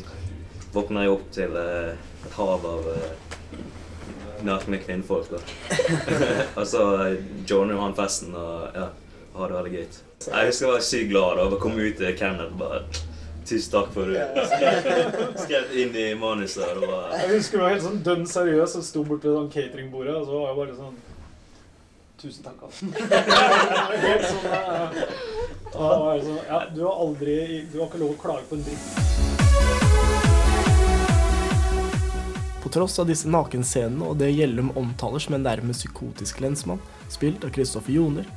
våkner 0.74 1.06
jeg 1.06 1.14
opp 1.14 1.28
til 1.38 1.54
uh, 1.56 1.94
et 2.26 2.40
hav 2.40 2.66
av 2.74 2.90
uh, 2.92 3.62
nakne 4.48 4.82
kvinnfolk. 4.82 5.38
og 6.60 6.66
så 6.68 6.84
uh, 6.98 7.14
joiner 7.46 7.80
han 7.80 7.96
festen 7.98 8.34
og 8.38 8.74
ja, 8.76 8.90
har 9.36 9.52
det 9.52 9.60
veldig 9.60 9.74
greit. 9.76 10.02
Jeg 10.26 10.50
husker 10.50 10.66
jeg 10.66 10.74
var 10.74 10.84
sykt 10.90 11.10
glad 11.14 11.38
da. 11.38 11.48
Jeg 11.50 11.62
kom 11.64 11.78
ut 11.80 11.98
til 12.02 12.18
Kenneth 12.20 12.58
bare 12.60 12.84
Tusen 13.50 13.72
takk 13.74 13.88
for 13.96 14.06
det. 14.06 14.26
Skrev 15.42 15.72
inn 15.82 15.96
i 15.98 16.10
manuset. 16.20 16.70
og 16.76 16.84
bare... 16.86 17.18
Jeg 17.18 17.38
husker 17.38 17.58
du 17.58 17.64
var 17.64 17.72
helt 17.74 17.86
sånn 17.86 18.02
dønn 18.06 18.28
seriøs 18.30 18.76
og 18.78 18.84
sto 18.86 19.02
borte 19.08 19.26
ved 19.26 19.38
sånn 19.40 19.54
cateringbordet, 19.56 20.14
og 20.20 20.28
så 20.28 20.34
var 20.36 20.52
jeg 20.52 20.60
bare 20.60 20.76
sånn 20.78 20.98
Tusen 22.20 22.44
takk, 22.44 22.60
altså. 22.68 22.84
helt 24.04 24.26
sånn, 24.28 24.44
ja. 24.52 24.58
jeg 25.72 26.24
sånn, 26.26 26.40
ja, 26.50 26.60
du 26.76 26.82
har 26.84 27.00
aldri 27.06 27.36
Du 27.72 27.78
har 27.80 27.88
ikke 27.88 28.02
lov 28.02 28.12
å 28.12 28.20
klage 28.20 28.44
på 28.50 28.60
en 28.60 28.66
dritt. 28.68 28.86
På 32.60 32.74
tross 32.76 33.00
av 33.00 33.08
disse 33.08 33.32
nakenscenene 33.32 34.04
og 34.04 34.20
det 34.20 34.34
Gjellum 34.34 34.74
omtaler 34.78 35.24
som 35.24 35.40
en 35.40 35.48
nærmest 35.48 35.86
psykotisk 35.86 36.44
lensmann, 36.44 36.84
spilt 37.10 37.48
av 37.48 37.56
Kristoffer 37.56 37.96
Joner, 37.96 38.28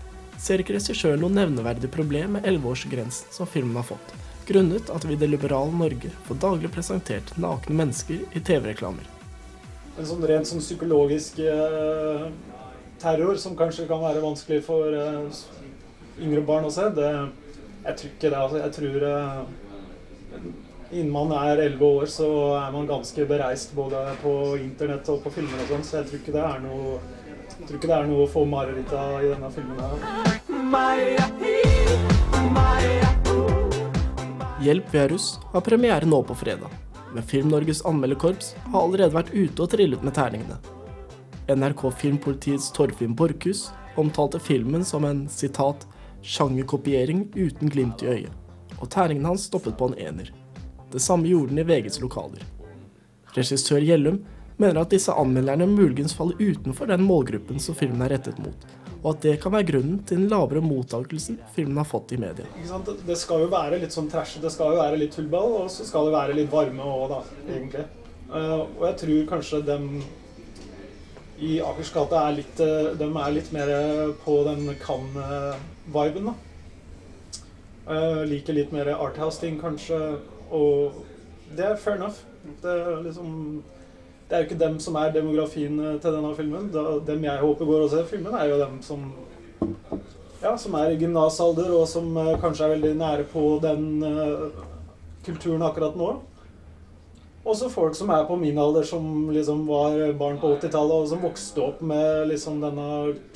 ser 0.42 0.62
ikke 0.62 0.74
regissøren 0.74 1.22
noe 1.22 1.32
nevneverdig 1.32 1.90
problem 1.94 2.36
med 2.36 2.46
11-årsgrensen 2.50 3.30
som 3.34 3.48
filmen 3.48 3.78
har 3.78 3.86
fått, 3.86 4.14
grunnet 4.48 4.90
at 4.90 5.06
vi 5.06 5.14
i 5.14 5.20
det 5.20 5.30
liberale 5.30 5.74
Norge 5.74 6.10
får 6.26 6.40
daglig 6.42 6.72
presentert 6.74 7.34
nakne 7.38 7.76
mennesker 7.78 8.24
i 8.34 8.42
TV-reklamer. 8.42 9.06
En 10.00 10.08
sånn 10.08 10.24
rent 10.26 10.48
sånn 10.48 10.64
psykologisk 10.64 11.38
eh, 11.44 12.26
terror 13.02 13.38
som 13.38 13.54
kanskje 13.58 13.86
kan 13.90 14.02
være 14.02 14.24
vanskelig 14.24 14.62
for 14.66 14.96
eh, 14.96 15.42
yngre 16.22 16.42
barn 16.48 16.66
å 16.66 16.74
se, 16.74 16.88
det, 16.96 17.12
jeg 17.84 17.98
tror 18.00 18.12
ikke 18.12 18.30
det. 18.30 18.42
Altså, 18.42 18.60
jeg 18.62 18.76
tror 18.80 19.08
eh, 19.12 19.40
Innen 20.92 21.08
man 21.08 21.30
er 21.32 21.56
11 21.56 21.80
år, 21.86 22.02
så 22.12 22.26
er 22.52 22.72
man 22.74 22.84
ganske 22.84 23.24
bereist 23.24 23.70
både 23.72 23.96
på 24.20 24.32
internett 24.60 25.06
og 25.08 25.22
på 25.24 25.30
filmer 25.32 25.62
og 25.64 25.70
sånn, 25.70 25.86
så 25.88 25.94
jeg 26.02 26.10
tror 26.10 26.18
ikke 26.20 26.34
det 26.34 26.42
er 26.44 26.58
noe 26.60 26.98
jeg 27.58 27.66
tror 27.68 27.78
ikke 27.78 27.90
det 27.90 27.96
er 27.96 28.06
noe 28.10 28.24
å 28.24 28.30
få 28.30 28.44
mareritt 28.48 28.92
av 28.96 29.22
i 29.22 29.28
denne 29.32 29.50
filmen. 29.52 29.76
her. 29.80 30.42
Hjelp 34.62 34.94
vi 34.94 35.08
russ 35.10 35.38
har 35.52 35.60
premiere 35.66 36.06
nå 36.06 36.20
på 36.22 36.34
fredag, 36.38 36.70
men 37.14 37.24
Film-Norges 37.26 37.82
anmelderkorps 37.88 38.52
har 38.70 38.80
allerede 38.84 39.16
vært 39.16 39.32
ute 39.34 39.64
og 39.64 39.72
trillet 39.72 40.04
med 40.06 40.14
terningene. 40.14 40.58
NRK 41.50 41.88
Filmpolitiets 41.98 42.70
Torfinn 42.76 43.16
Borchhus 43.18 43.72
omtalte 43.98 44.38
filmen 44.40 44.84
som 44.84 45.04
en 45.04 45.28
sitat, 45.28 45.86
'sjangerkopiering 46.22 47.32
uten 47.34 47.68
glimt 47.68 48.02
i 48.02 48.06
øyet', 48.06 48.38
og 48.78 48.90
terningen 48.90 49.26
hans 49.26 49.48
stoppet 49.50 49.76
på 49.76 49.90
en 49.90 49.98
ener. 49.98 50.30
Det 50.92 51.02
samme 51.02 51.26
gjorde 51.26 51.48
den 51.48 51.58
i 51.58 51.66
VGs 51.66 52.00
lokaler. 52.00 52.46
Regissør 53.34 53.82
Gjellum 53.82 54.22
mener 54.58 54.80
at 54.82 54.90
disse 54.92 55.12
anmelderne 55.12 55.66
muligens 55.70 56.14
faller 56.14 56.38
utenfor 56.40 56.86
den 56.90 57.04
målgruppen 57.06 57.60
som 57.60 57.74
filmen 57.78 58.02
er 58.02 58.16
rettet 58.16 58.38
mot, 58.42 58.66
og 59.02 59.14
at 59.14 59.22
det 59.24 59.40
kan 59.42 59.52
være 59.52 59.68
grunnen 59.72 59.98
til 60.06 60.20
den 60.20 60.28
lavere 60.30 60.62
mottakelsen 60.62 61.38
filmen 61.54 61.76
har 61.80 61.88
fått 61.88 62.12
i 62.12 62.20
media. 62.22 62.46
Ikke 62.58 62.68
sant? 62.68 62.90
Det- 63.06 63.18
skal 63.18 63.40
jo 63.40 63.48
være 63.48 63.80
litt 63.80 63.90
sånn 63.92 64.10
trash, 64.10 64.38
det 64.40 64.52
skal 64.52 64.74
jo 64.74 64.82
være 64.82 64.98
litt 64.98 65.12
tullball, 65.12 65.62
og 65.62 65.70
så 65.70 65.84
skal 65.84 66.06
det 66.06 66.14
være 66.14 66.34
litt 66.34 66.50
varme 66.50 66.82
òg, 66.82 67.08
da, 67.08 67.22
egentlig. 67.48 67.86
Eh, 68.32 68.60
og 68.78 68.82
jeg 68.86 68.96
tror 68.96 69.26
kanskje 69.36 69.64
dem 69.66 70.02
i 71.40 71.58
Akers 71.60 71.90
gate 71.92 72.12
er 72.14 72.32
litt, 72.36 72.60
eh, 72.60 72.94
dem 72.94 73.16
er 73.16 73.30
litt 73.32 73.52
mer 73.52 73.66
på 74.24 74.44
den 74.44 74.74
kan-viben, 74.76 76.24
da. 76.30 76.34
Eh, 77.88 78.24
liker 78.24 78.54
litt 78.54 78.72
mer 78.72 78.86
Arthouse-ting, 78.94 79.58
kanskje, 79.60 80.20
og 80.52 80.92
det 81.56 81.64
er 81.64 81.76
fair 81.76 81.96
enough. 81.96 82.20
Det 82.62 82.70
er 82.70 83.02
liksom 83.02 83.62
det 84.32 84.38
er 84.38 84.44
jo 84.46 84.48
ikke 84.48 84.64
dem 84.64 84.78
som 84.80 84.94
er 84.96 85.10
demografien 85.12 85.74
eh, 85.76 85.96
til 86.00 86.14
denne 86.14 86.30
filmen. 86.32 86.70
Dem 87.06 87.24
jeg 87.26 87.40
håper 87.40 87.66
går 87.68 87.82
og 87.84 87.90
ser 87.92 88.06
filmen, 88.08 88.32
er 88.32 88.46
jo 88.48 88.60
dem 88.62 88.78
som 88.80 89.02
ja, 90.42 90.54
som 90.56 90.74
er 90.74 90.94
i 90.94 90.96
gymnasalder, 90.96 91.68
og 91.76 91.84
som 91.88 92.16
eh, 92.16 92.38
kanskje 92.40 92.64
er 92.64 92.72
veldig 92.72 92.94
nære 92.96 93.26
på 93.28 93.42
den 93.62 94.00
uh, 94.00 94.48
kulturen 95.26 95.62
akkurat 95.62 95.98
nå. 96.00 96.14
Også 97.44 97.68
folk 97.68 97.94
som 97.94 98.08
er 98.08 98.24
på 98.24 98.38
min 98.40 98.58
alder, 98.58 98.88
som 98.88 99.28
liksom 99.36 99.66
var 99.68 100.00
barn 100.16 100.40
på 100.40 100.54
80-tallet, 100.56 100.96
og 100.96 101.08
som 101.12 101.22
vokste 101.22 101.66
opp 101.66 101.82
med 101.84 102.30
liksom 102.32 102.62
denne 102.64 102.88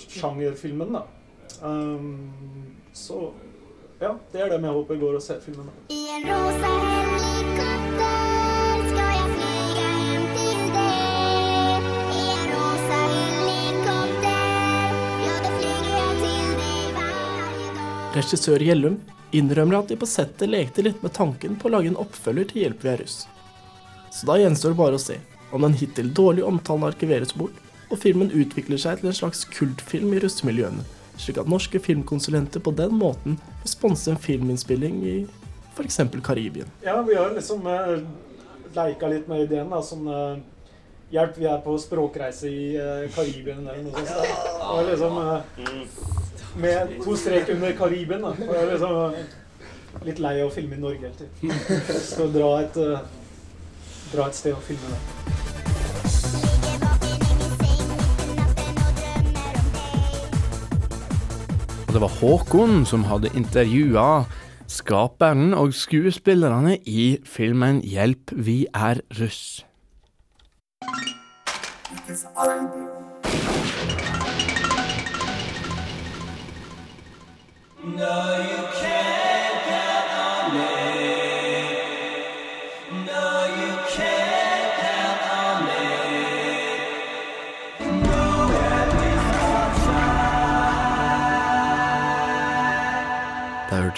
sjangerfilmen. 0.09 0.96
da. 0.96 1.04
Um, 1.61 2.32
så 2.94 3.28
ja, 4.00 4.16
det 4.32 4.40
er 4.40 4.56
dem 4.56 4.64
jeg 4.64 4.80
håper 4.80 5.04
går 5.04 5.20
og 5.20 5.22
ser 5.28 5.44
filmen. 5.44 5.68
da. 5.68 7.15
Regissør 18.16 18.62
Gjellum 18.64 18.94
innrømmer 19.37 19.83
at 19.83 19.90
de 19.90 19.96
på 20.00 20.07
settet 20.09 20.48
lekte 20.48 20.85
litt 20.87 21.02
med 21.05 21.12
tanken 21.12 21.59
på 21.61 21.68
å 21.68 21.72
lage 21.74 21.90
en 21.90 21.98
oppfølger 22.00 22.48
til 22.48 22.62
Hjelp 22.62 22.85
vi 22.85 22.92
er 22.94 23.02
russ. 23.02 23.16
Så 24.14 24.29
da 24.31 24.38
gjenstår 24.40 24.72
det 24.72 24.79
bare 24.79 24.96
å 24.96 25.02
se 25.02 25.18
om 25.52 25.66
den 25.66 25.76
hittil 25.76 26.09
dårlige 26.16 26.48
omtalen 26.48 26.87
arkiveres 26.88 27.35
bort, 27.37 27.59
og 27.90 28.00
filmen 28.00 28.33
utvikler 28.33 28.81
seg 28.81 29.02
til 29.02 29.11
en 29.11 29.18
slags 29.18 29.44
kultfilm 29.52 30.14
i 30.16 30.22
russemiljøene, 30.24 30.87
slik 31.20 31.42
at 31.42 31.50
norske 31.50 31.81
filmkonsulenter 31.83 32.64
på 32.64 32.72
den 32.79 32.96
måten 32.96 33.37
vil 33.61 33.72
sponse 33.74 34.11
en 34.11 34.20
filminnspilling 34.20 34.98
i 35.05 35.16
f.eks. 35.76 36.00
Karibien. 36.24 36.72
Ja, 36.87 37.02
vi 37.05 37.20
har 37.20 37.37
liksom 37.37 37.68
uh, 37.68 38.00
leika 38.74 39.12
litt 39.12 39.29
med 39.29 39.44
ideen. 39.44 39.68
da, 39.70 39.85
sånn 39.85 40.09
Uh 40.09 40.44
Hjelp, 41.07 41.37
vi 41.38 41.46
er 41.46 41.61
på 41.62 41.76
språkreise 41.79 42.48
i 42.50 42.62
uh, 42.74 43.05
Karibien 43.14 43.61
eller 43.62 43.85
noe 43.85 43.92
sånt. 43.94 44.09
Det 44.42 44.64
var 44.66 44.88
liksom 44.88 45.18
eh, 45.22 46.36
Med 46.56 46.96
to 47.04 47.16
strek 47.16 47.50
under 47.52 47.72
Karibien. 47.76 48.22
da. 48.22 48.32
Og 48.32 48.54
jeg 48.54 48.62
er 48.62 48.70
liksom 48.72 49.14
eh, 49.14 50.04
litt 50.08 50.18
lei 50.18 50.40
av 50.40 50.48
å 50.48 50.54
filme 50.54 50.76
i 50.76 50.80
Norge 50.80 50.98
hele 51.08 51.14
tiden. 51.18 51.52
Så 52.10 52.28
dra 52.32 52.50
et, 52.62 52.76
eh, 52.80 53.00
dra 54.12 54.28
et 54.28 54.38
sted 54.38 54.56
og 54.56 54.62
filme 54.64 54.94
det. 54.94 55.00
Det 61.96 62.00
var 62.02 62.12
Håkon 62.20 62.82
som 62.84 63.06
hadde 63.08 63.30
intervjua 63.32 64.26
skaperen 64.68 65.54
og 65.54 65.72
skuespillerne 65.74 66.76
i 66.84 67.18
filmen 67.24 67.80
'Hjelp, 67.80 68.32
vi 68.36 68.66
er 68.74 69.00
russ'. 69.16 69.64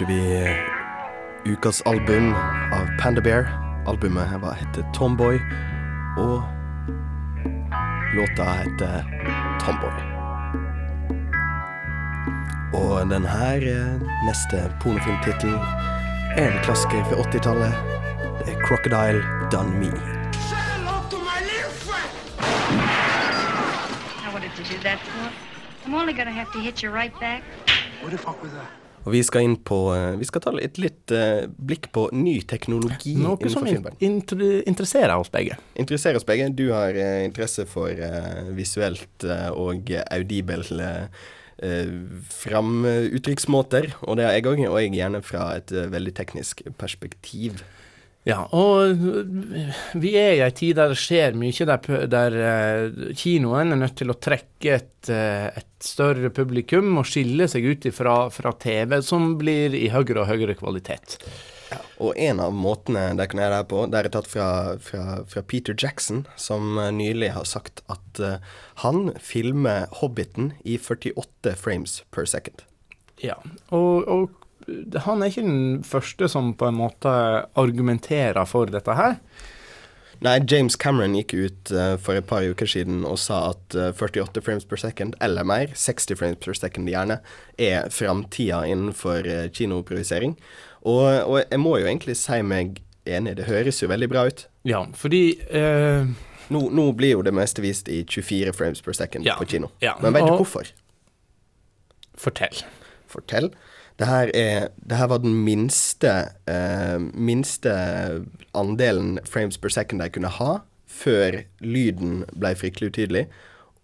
Vi 0.08 0.48
ukas 1.44 1.82
album 1.82 2.34
av 2.72 2.86
Panda 3.00 3.20
Bear. 3.20 3.48
Albumet 3.86 4.40
var- 4.40 4.54
heter 4.54 4.92
Tomboy, 4.94 5.40
og 6.18 6.42
låta 8.14 8.44
heter 8.44 9.04
Tomboy. 9.60 10.07
Og 12.72 13.00
denne 13.08 13.28
her 13.28 13.62
eh, 13.64 14.00
neste 14.26 14.58
pornofilmtittelen 14.82 15.56
er 16.36 16.50
en 16.50 16.58
klasker 16.66 17.00
fra 17.08 17.22
80-tallet. 17.24 17.72
Det 18.38 18.52
er 18.52 18.58
Crocodile 18.60 19.22
Done 19.52 19.72
Me. 19.80 19.88
I 24.20 24.28
wanted 24.34 24.52
to 24.56 24.62
do 24.68 24.76
that 24.84 25.00
for. 25.00 25.32
I'm 25.86 25.94
only 25.94 26.12
gonna 26.12 26.30
have 26.30 26.52
to 26.52 26.60
hit 26.60 26.82
you 26.82 26.92
right 26.92 27.14
back. 27.20 27.42
What 28.02 28.10
the 28.10 28.18
fuck 28.18 28.42
was 28.42 28.52
that? 28.52 28.68
Og 29.04 29.12
vi 29.14 29.22
skal 29.24 29.46
inn 29.46 29.56
på 29.64 29.94
eh, 29.94 30.18
Vi 30.20 30.26
skal 30.28 30.42
ta 30.44 30.52
et 30.60 30.76
litt 30.76 31.12
eh, 31.14 31.48
blikk 31.48 31.88
på 31.94 32.10
ny 32.12 32.42
teknologi 32.44 33.14
Noe 33.16 33.38
innenfor 33.40 33.96
som 33.96 34.44
interesserer 34.44 35.16
oss 35.16 35.32
begge. 35.32 35.56
Interesserer 35.80 36.20
oss 36.20 36.28
begge. 36.28 36.50
Du 36.52 36.66
har 36.74 36.92
interesse 37.24 37.64
for 37.64 37.88
visuelt 38.52 39.24
og 39.56 39.88
audibel 40.12 40.68
eh, 41.62 41.80
eh, 41.80 41.96
framuttrykksmåter, 42.42 43.92
og 44.02 44.18
det 44.18 44.28
har 44.28 44.36
jeg 44.36 44.46
òg, 44.46 44.62
og 44.68 44.80
jeg 44.82 44.94
gjerne 44.98 45.24
fra 45.26 45.50
et 45.58 45.74
eh, 45.74 45.90
veldig 45.92 46.14
teknisk 46.18 46.62
perspektiv. 46.78 47.62
Ja, 48.28 48.42
og 48.52 48.90
øh, 48.92 49.76
vi 49.96 50.12
er 50.20 50.34
i 50.36 50.42
ei 50.44 50.52
tid 50.52 50.76
der 50.76 50.92
det 50.92 50.98
skjer 51.00 51.36
mye, 51.38 51.66
der, 51.70 52.08
der 52.12 52.38
eh, 52.44 53.12
kinoen 53.16 53.72
er 53.72 53.80
nødt 53.80 53.96
til 54.00 54.12
å 54.12 54.18
trekke 54.20 54.74
et, 54.74 55.08
eh, 55.12 55.46
et 55.56 55.70
større 55.84 56.28
publikum 56.34 56.98
og 57.00 57.08
skille 57.08 57.48
seg 57.48 57.70
ut 57.70 57.88
fra 57.94 58.52
TV, 58.60 58.98
som 59.06 59.36
blir 59.40 59.76
i 59.78 59.86
høyere 59.94 60.24
og 60.24 60.28
høyere 60.32 60.58
kvalitet. 60.58 61.16
Og 61.98 62.14
en 62.14 62.40
av 62.40 62.54
måtene 62.54 63.08
de 63.18 63.26
kan 63.26 63.40
gjøre 63.42 63.50
det 63.52 63.60
her 63.60 63.68
på, 63.70 63.82
det 63.90 64.00
er 64.00 64.10
tatt 64.14 64.30
fra, 64.30 64.48
fra, 64.82 65.04
fra 65.26 65.42
Peter 65.42 65.74
Jackson, 65.74 66.24
som 66.38 66.78
eh, 66.78 66.92
nylig 66.94 67.32
har 67.34 67.46
sagt 67.48 67.82
at 67.90 68.22
eh, 68.22 68.38
han 68.84 69.12
filmer 69.18 69.88
Hobbiten 69.98 70.52
i 70.62 70.78
48 70.78 71.56
frames 71.58 72.00
per 72.14 72.28
second. 72.30 72.62
Ja, 73.18 73.40
og, 73.74 74.06
og 74.06 74.98
han 75.04 75.22
er 75.22 75.32
ikke 75.32 75.46
den 75.46 75.84
første 75.86 76.28
som 76.30 76.52
på 76.58 76.68
en 76.68 76.78
måte 76.78 77.10
argumenterer 77.58 78.46
for 78.46 78.70
dette 78.70 78.94
her. 78.94 79.18
Nei, 80.18 80.40
James 80.50 80.74
Cameron 80.74 81.14
gikk 81.14 81.32
ut 81.38 81.70
uh, 81.70 81.94
for 82.02 82.18
et 82.18 82.26
par 82.26 82.42
uker 82.42 82.66
siden 82.66 83.04
og 83.06 83.20
sa 83.22 83.52
at 83.52 83.76
uh, 83.78 83.92
48 83.94 84.42
frames 84.42 84.66
per 84.66 84.80
second, 84.82 85.14
eller 85.22 85.46
mer, 85.46 85.70
60 85.78 86.18
frames 86.18 86.40
per 86.42 86.58
second 86.58 86.90
gjerne, 86.90 87.20
er 87.54 87.86
framtida 87.94 88.64
innenfor 88.66 89.28
uh, 89.30 89.44
kinoprojisering. 89.54 90.34
Og, 90.82 91.04
og 91.26 91.40
jeg 91.50 91.60
må 91.60 91.76
jo 91.80 91.86
egentlig 91.88 92.16
si 92.20 92.40
meg 92.42 92.80
enig, 93.08 93.36
det 93.38 93.46
høres 93.48 93.80
jo 93.82 93.88
veldig 93.90 94.08
bra 94.12 94.26
ut. 94.28 94.44
Ja, 94.68 94.82
fordi 94.94 95.22
eh, 95.50 96.04
nå, 96.52 96.60
nå 96.70 96.84
blir 96.96 97.16
jo 97.16 97.22
det 97.26 97.32
meste 97.34 97.62
vist 97.64 97.88
i 97.88 98.02
24 98.04 98.52
frames 98.56 98.82
per 98.84 98.92
second 98.96 99.26
Ja, 99.26 99.36
på 99.40 99.46
kino. 99.48 99.70
ja, 99.82 99.94
Men 100.02 100.12
vet 100.14 100.26
du 100.26 100.32
og- 100.34 100.42
hvorfor? 100.44 100.70
Fortell. 102.18 102.62
Fortell. 103.08 103.50
Det 103.98 104.06
her, 104.06 104.30
er, 104.34 104.68
det 104.86 104.96
her 104.98 105.08
var 105.10 105.18
den 105.18 105.34
minste, 105.44 106.10
eh, 106.46 106.98
minste 107.14 107.72
andelen 108.54 109.18
frames 109.26 109.58
per 109.58 109.68
second 109.74 110.02
de 110.02 110.08
kunne 110.14 110.30
ha 110.30 110.58
før 110.86 111.40
lyden 111.60 112.24
ble 112.38 112.52
fryktelig 112.58 112.92
utydelig. 112.92 113.24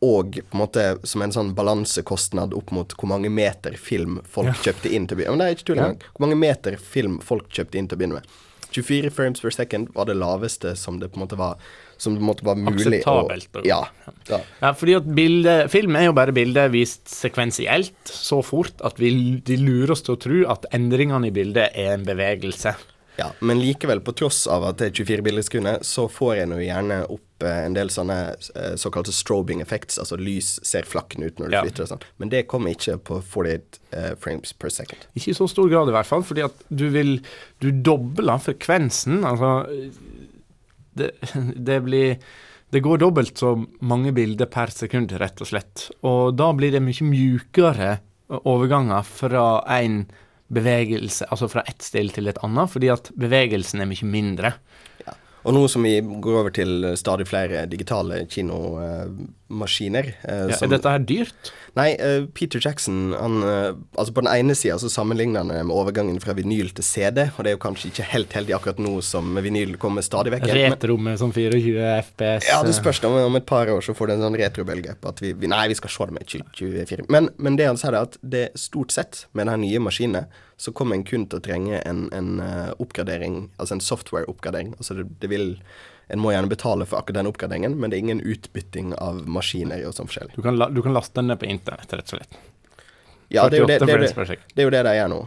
Og 0.05 0.37
på 0.37 0.57
en 0.59 0.61
måte 0.61 0.85
som 1.09 1.23
en 1.25 1.33
sånn 1.35 1.53
balansekostnad 1.57 2.53
opp 2.59 2.73
mot 2.77 2.93
hvor 2.99 3.09
mange 3.15 3.31
meter 3.33 3.77
film 3.81 4.19
folk 4.29 4.51
Ja. 4.53 4.57
kjøpte 4.69 4.93
inn 4.93 5.07
til 5.09 5.17
å 5.17 5.21
begynne 5.23 5.37
med. 5.37 5.39
Men 5.39 5.45
det 5.45 5.47
er 5.51 5.57
ikke 5.59 5.69
tull 5.71 5.79
engang. 5.81 6.03
Hvor 6.13 6.27
mange 6.27 6.41
meter 6.41 6.77
film 6.81 7.21
folk 7.25 7.49
kjøpte 7.49 7.79
inn 7.81 7.89
til 7.89 7.97
å 7.97 8.01
begynne 8.03 8.21
med. 8.21 8.27
24 8.75 9.11
frames 9.15 9.41
per 9.41 9.51
second 9.55 9.93
var 9.95 10.09
det 10.09 10.17
laveste 10.19 10.77
som 10.77 10.99
det 10.99 11.13
på 11.13 11.21
en 11.21 11.27
måte 11.29 11.39
var 11.39 11.57
måte 12.05 12.43
var 12.45 12.57
mulig 12.59 12.99
Akseptabelt, 13.01 13.49
og- 13.57 13.65
Ja. 13.67 13.87
ja. 14.29 14.41
Ja, 14.61 14.73
fordi 14.75 14.97
at 14.97 15.07
bilde, 15.15 15.69
film 15.71 15.95
er 15.97 16.07
jo 16.07 16.13
bare 16.13 16.33
bildet 16.33 16.73
vist 16.73 17.05
sekvensielt 17.07 17.95
så 18.05 18.43
fort 18.45 18.73
at 18.83 18.99
vi, 18.99 19.41
de 19.41 19.57
lurer 19.57 19.93
oss 19.93 20.03
til 20.03 20.17
å 20.17 20.21
tro 20.21 20.51
at 20.51 20.67
endringene 20.73 21.29
i 21.29 21.31
bildet 21.31 21.71
er 21.75 21.95
en 21.95 22.05
bevegelse. 22.05 22.75
Ja, 23.17 23.29
men 23.47 23.61
likevel, 23.63 24.01
på 24.03 24.11
tross 24.19 24.41
av 24.51 24.65
at 24.67 24.81
det 24.81 24.89
er 24.91 24.97
24 25.05 25.23
bilder 25.23 25.45
i 25.45 25.47
sekundet, 25.47 25.85
så 25.87 26.09
får 26.11 26.33
jeg 26.41 26.49
jo 26.51 26.57
gjerne 26.65 26.97
opp 27.15 27.45
eh, 27.47 27.61
en 27.69 27.77
del 27.77 27.93
sånne 27.95 28.17
eh, 28.35 28.73
såkalte 28.81 29.15
strobing 29.15 29.61
effects, 29.63 30.01
altså 30.03 30.19
lys 30.19 30.57
ser 30.67 30.83
flakken 30.89 31.23
ut 31.23 31.39
når 31.39 31.53
du 31.53 31.55
Ja. 31.55 31.63
flytter 31.63 31.85
og 31.87 31.91
sånn. 31.93 32.03
Men 32.19 32.33
det 32.33 32.41
kommer 32.51 32.75
ikke 32.75 32.97
på 33.07 33.21
48 33.23 33.79
eh, 33.95 34.15
frames 34.19 34.53
per 34.59 34.73
second. 34.75 35.07
Ikke 35.15 35.31
i 35.31 35.37
så 35.39 35.47
stor 35.51 35.71
grad 35.71 35.93
i 35.93 35.95
hvert 35.95 36.11
fall, 36.11 36.27
fordi 36.27 36.43
at 36.49 36.65
du 36.75 36.89
vil 36.91 37.21
Du 37.63 37.71
dobler 37.71 38.43
frekvensen. 38.43 39.23
Altså 39.25 39.63
Det, 40.99 41.13
det 41.71 41.79
blir 41.87 42.19
Det 42.75 42.83
går 42.83 42.99
dobbelt 42.99 43.39
så 43.39 43.55
mange 43.87 44.11
bilder 44.13 44.47
per 44.51 44.67
sekund, 44.75 45.13
rett 45.23 45.39
og 45.41 45.47
slett. 45.47 45.91
Og 46.03 46.35
da 46.35 46.51
blir 46.53 46.73
det 46.75 46.83
mye 46.83 47.07
mjukere 47.07 48.01
overganger 48.43 49.05
fra 49.07 49.45
en 49.79 50.01
bevegelse, 50.55 51.29
altså 51.31 51.51
fra 51.53 51.65
ett 51.69 51.83
still 51.85 52.13
til 52.15 52.31
et 52.31 52.41
annet, 52.47 52.71
fordi 52.73 52.91
at 52.95 53.11
bevegelsen 53.19 53.83
er 53.83 53.91
mye 53.91 54.09
mindre. 54.09 54.55
Og 55.45 55.53
nå 55.53 55.67
som 55.69 55.85
vi 55.85 55.99
går 56.01 56.39
over 56.41 56.55
til 56.57 56.87
eh, 56.89 56.97
stadig 56.97 57.27
flere 57.29 57.67
digitale 57.69 58.23
kinomaskiner 59.49 60.07
eh, 60.23 60.49
Ja, 60.51 60.57
er 60.63 60.69
dette 60.69 60.91
her 60.91 60.99
dyrt? 61.05 61.53
Nei, 61.75 61.95
eh, 61.99 62.25
Peter 62.35 62.61
Jackson 62.63 63.15
han, 63.19 63.43
eh, 63.43 63.75
Altså 63.97 64.13
På 64.13 64.23
den 64.23 64.31
ene 64.33 64.55
sida 64.55 64.79
så 64.79 64.89
sammenligner 64.89 65.41
han 65.41 65.49
det 65.49 65.65
med 65.65 65.75
overgangen 65.75 66.21
fra 66.21 66.35
vinyl 66.35 66.73
til 66.75 66.85
CD, 66.85 67.31
og 67.37 67.45
det 67.45 67.53
er 67.53 67.57
jo 67.57 67.63
kanskje 67.63 67.91
ikke 67.91 68.09
helt 68.13 68.33
heldig 68.33 68.55
akkurat 68.55 68.79
nå 68.79 69.01
som 69.03 69.35
vinyl 69.35 69.77
kommer 69.77 70.03
stadig 70.03 70.33
vekk. 70.35 70.47
Retrommet 70.55 71.19
sånn 71.21 71.33
24 71.35 71.91
FPS. 72.11 72.49
Ja, 72.49 72.63
det 72.65 72.75
spørs. 72.77 73.03
Om, 73.05 73.17
om 73.27 73.37
et 73.37 73.47
par 73.47 73.69
år 73.69 73.83
så 73.85 73.95
får 73.95 74.09
du 74.09 74.15
en 74.15 74.25
sånn 74.25 74.39
retrobølge 74.39 74.97
på 75.01 75.11
at 75.11 75.23
vi, 75.23 75.35
vi 75.37 75.51
Nei, 75.51 75.67
vi 75.71 75.79
skal 75.79 75.93
se 75.93 76.09
det 76.09 76.17
med 76.17 76.27
2024. 76.31 77.07
Men, 77.13 77.31
men 77.39 77.59
det 77.61 77.69
han 77.69 77.81
sier, 77.81 77.95
er 77.95 78.09
at 78.09 78.19
det 78.23 78.49
stort 78.59 78.95
sett, 78.95 79.27
med 79.35 79.49
de 79.51 79.57
nye 79.61 79.83
maskinene, 79.83 80.27
så 80.61 80.73
kommer 80.75 80.97
en 80.97 81.07
kun 81.07 81.27
til 81.27 81.41
å 81.41 81.45
trenge 81.45 81.81
en, 81.83 82.07
en 82.15 82.39
eh, 82.43 82.71
oppgradering, 82.83 83.49
altså 83.59 83.77
en 83.77 83.83
software-oppgradering. 83.85 84.75
Altså 84.79 84.97
det, 85.01 85.09
det 85.23 85.31
vil 85.33 85.49
En 86.13 86.21
må 86.21 86.33
gjerne 86.35 86.51
betale 86.51 86.85
for 86.87 87.01
akkurat 87.01 87.23
den 87.23 87.31
oppgraderingen, 87.31 87.79
men 87.81 87.91
det 87.91 87.97
er 87.97 88.05
ingen 88.05 88.21
utbytting 88.21 88.93
av 89.01 89.23
maskiner 89.31 89.87
og 89.89 89.95
sånn 89.97 90.11
forskjellig. 90.11 90.35
Du 90.37 90.43
kan, 90.45 90.59
la, 90.61 90.69
du 90.69 90.83
kan 90.85 90.93
laste 90.93 91.17
den 91.21 91.31
ned 91.33 91.41
på 91.41 91.49
internett, 91.49 91.93
rett 91.97 92.11
og 92.13 92.19
slett. 92.19 92.37
Ja, 93.33 93.47
det 93.49 93.59
er, 93.63 93.67
det, 93.67 93.79
48 93.81 93.87
det, 93.87 93.95
er 93.95 94.29
det, 94.29 94.37
det 94.55 94.63
er 94.63 94.67
jo 94.69 94.73
det 94.75 94.83
de 94.85 94.91
gjør 94.99 95.09
nå. 95.11 95.21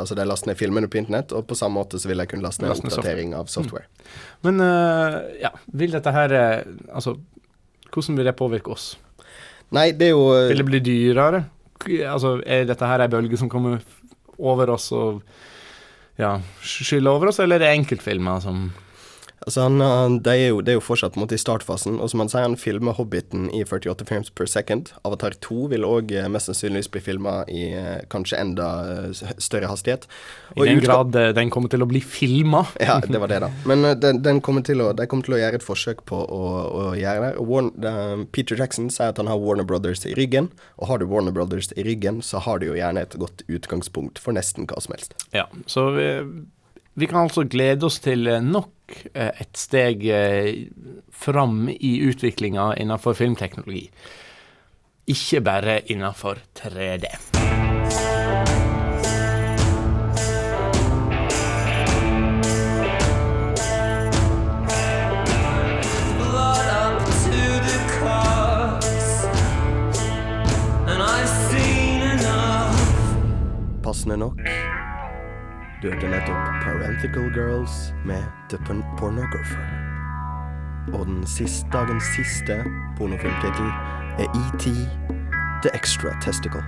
Altså, 0.00 0.14
det- 0.16 0.22
De 0.24 0.28
laster 0.30 0.48
ned 0.50 0.58
filmene 0.58 0.88
på 0.88 0.98
internett, 0.98 1.32
og 1.36 1.44
på 1.46 1.54
samme 1.58 1.76
måte 1.78 2.00
så 2.00 2.08
vil 2.08 2.18
de 2.22 2.26
kunne 2.26 2.42
laste 2.42 2.64
ned 2.64 2.72
Laste 2.72 2.88
oppdatering 2.88 3.34
oppdatering 3.34 3.34
av 3.36 3.50
software. 3.52 3.84
Men 4.42 4.60
uh, 4.64 5.18
ja, 5.42 5.52
vil 5.76 5.92
dette 5.92 6.12
her 6.16 6.32
eh, 6.32 6.62
Altså, 6.94 7.18
hvordan 7.92 8.16
vil 8.16 8.24
det 8.30 8.36
påvirke 8.38 8.72
oss? 8.72 8.88
Nei, 9.76 9.90
det 9.92 10.08
er 10.08 10.14
jo 10.16 10.24
Vil 10.48 10.62
det 10.62 10.68
bli 10.70 10.80
dyrere? 10.80 11.44
Altså, 12.08 12.38
er 12.46 12.64
dette 12.64 12.88
her 12.88 13.04
ei 13.04 13.10
bølge 13.12 13.38
som 13.38 13.50
kommer 13.52 13.82
over 14.38 14.70
oss 14.74 14.88
og 14.96 15.20
ja, 16.16 16.38
skyller 16.64 17.12
over 17.12 17.28
oss, 17.28 17.38
eller 17.44 17.60
er 17.60 17.66
det 17.68 17.74
enkeltfilmer 17.76 18.40
som 18.40 18.70
Altså 18.72 18.85
han, 19.44 19.80
han, 19.80 20.18
det, 20.24 20.32
er 20.32 20.48
jo, 20.48 20.60
det 20.64 20.72
er 20.72 20.78
jo 20.78 20.82
fortsatt 20.82 21.12
på 21.14 21.20
en 21.20 21.24
måte 21.26 21.36
i 21.36 21.40
startfasen, 21.40 21.98
og 22.00 22.08
som 22.10 22.22
han 22.22 22.30
sier, 22.32 22.42
han 22.46 22.56
filmer 22.58 22.96
Hobbiten 22.96 23.50
i 23.54 23.60
48 23.68 24.06
frames 24.08 24.30
per 24.34 24.48
second. 24.50 24.88
Avatar 25.06 25.36
2 25.44 25.68
vil 25.74 25.84
òg 25.86 26.14
mest 26.32 26.48
sannsynligvis 26.50 26.88
bli 26.94 27.02
filma 27.04 27.34
i 27.52 27.66
eh, 27.76 28.00
kanskje 28.12 28.40
enda 28.40 28.68
eh, 29.10 29.20
større 29.42 29.68
hastighet. 29.70 30.08
I 30.56 30.66
den 30.70 30.80
grad 30.82 31.14
eh, 31.20 31.30
den 31.36 31.52
kommer 31.54 31.68
til 31.70 31.84
å 31.84 31.88
bli 31.90 32.00
filma. 32.00 32.64
Ja, 32.80 32.96
det 33.04 33.20
var 33.22 33.30
det, 33.30 33.42
da. 33.44 33.52
Men 33.68 33.84
eh, 33.90 33.94
den, 34.02 34.22
den 34.24 34.40
kommer 34.40 34.64
til 34.66 34.80
å, 34.82 34.90
de 34.96 35.06
kommer 35.10 35.28
til 35.28 35.36
å 35.36 35.42
gjøre 35.42 35.60
et 35.60 35.66
forsøk 35.68 36.02
på 36.08 36.16
å, 36.24 36.42
å 36.66 36.88
gjøre 36.98 37.28
det. 37.28 37.32
Og 37.42 37.52
Warn, 37.52 37.70
det- 37.76 37.94
Peter 38.34 38.58
Jackson 38.58 38.88
sier 38.90 39.12
at 39.12 39.20
han 39.20 39.28
har 39.30 39.38
Warner 39.40 39.68
Brothers 39.68 40.02
i 40.08 40.16
ryggen, 40.18 40.48
og 40.80 40.88
har 40.90 40.98
du 41.04 41.06
Warner 41.12 41.34
Brothers 41.36 41.70
i 41.76 41.84
ryggen, 41.86 42.22
så 42.24 42.40
har 42.48 42.58
du 42.64 42.70
jo 42.72 42.76
gjerne 42.80 43.04
et 43.06 43.14
godt 43.20 43.44
utgangspunkt 43.52 44.18
for 44.22 44.34
nesten 44.36 44.66
hva 44.70 44.80
som 44.82 44.96
helst. 44.96 45.14
Ja, 45.36 45.46
så 45.70 45.90
vi, 45.94 46.08
vi 46.98 47.06
kan 47.06 47.26
altså 47.26 47.44
glede 47.44 47.84
oss 47.86 47.98
til 48.00 48.24
eh, 48.30 48.40
nok 48.40 48.94
eh, 49.12 49.42
et 49.42 49.58
steg 49.58 50.06
eh, 50.08 50.64
fram 51.12 51.66
i 51.68 51.92
utviklinga 52.08 52.70
innenfor 52.80 53.18
filmteknologi. 53.18 53.90
Ikke 55.12 55.42
bare 55.44 55.80
innenfor 55.92 56.40
3D. 56.56 57.12
Passende 73.86 74.24
up 74.24 74.65
døde 75.86 76.10
nettopp 76.10 76.46
Parenthical 76.62 77.34
Girls 77.34 77.94
med 78.04 78.22
The 78.48 78.58
Pornographer. 78.98 79.64
Og 80.92 81.06
den 81.06 81.26
siste 81.26 81.66
dagens 81.72 82.04
siste 82.16 82.64
pornofilmtittel 82.96 83.66
er 84.18 84.28
ET 84.42 84.64
The 85.62 85.70
Extra 85.74 86.10
Testicle. 86.22 86.64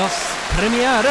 Ukas 0.00 0.20
premiere. 0.56 1.10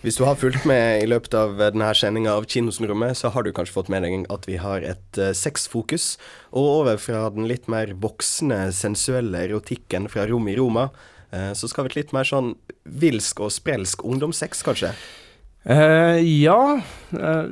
Hvis 0.00 0.16
du 0.16 0.24
har 0.24 0.38
fulgt 0.40 0.64
med 0.64 1.02
i 1.02 1.10
løpet 1.10 1.36
av 1.36 1.60
eh, 1.60 1.68
denne 1.74 1.90
sendinga 1.92 2.32
av 2.32 2.48
Kinosnurrommet, 2.48 3.18
så 3.20 3.28
har 3.34 3.44
du 3.44 3.52
kanskje 3.52 3.76
fått 3.76 3.92
med 3.92 4.06
deg 4.06 4.24
at 4.32 4.48
vi 4.48 4.56
har 4.62 4.80
et 4.88 5.20
uh, 5.20 5.34
sexfokus. 5.36 6.16
Og 6.56 6.70
over 6.80 6.96
fra 6.96 7.26
den 7.34 7.50
litt 7.50 7.68
mer 7.68 7.92
voksne, 8.00 8.64
sensuelle 8.72 9.44
erotikken 9.50 10.08
fra 10.08 10.24
rom 10.30 10.48
i 10.48 10.56
Roma, 10.56 10.88
eh, 11.28 11.52
så 11.52 11.68
skal 11.68 11.90
vi 11.90 11.92
til 11.92 12.06
litt 12.06 12.16
mer 12.16 12.24
sånn 12.24 12.54
vilsk 12.88 13.44
og 13.44 13.52
sprelsk 13.52 14.08
ungdomssex, 14.08 14.64
kanskje. 14.64 14.96
Uh, 15.68 16.16
ja 16.24 16.58
eh, 17.14 17.44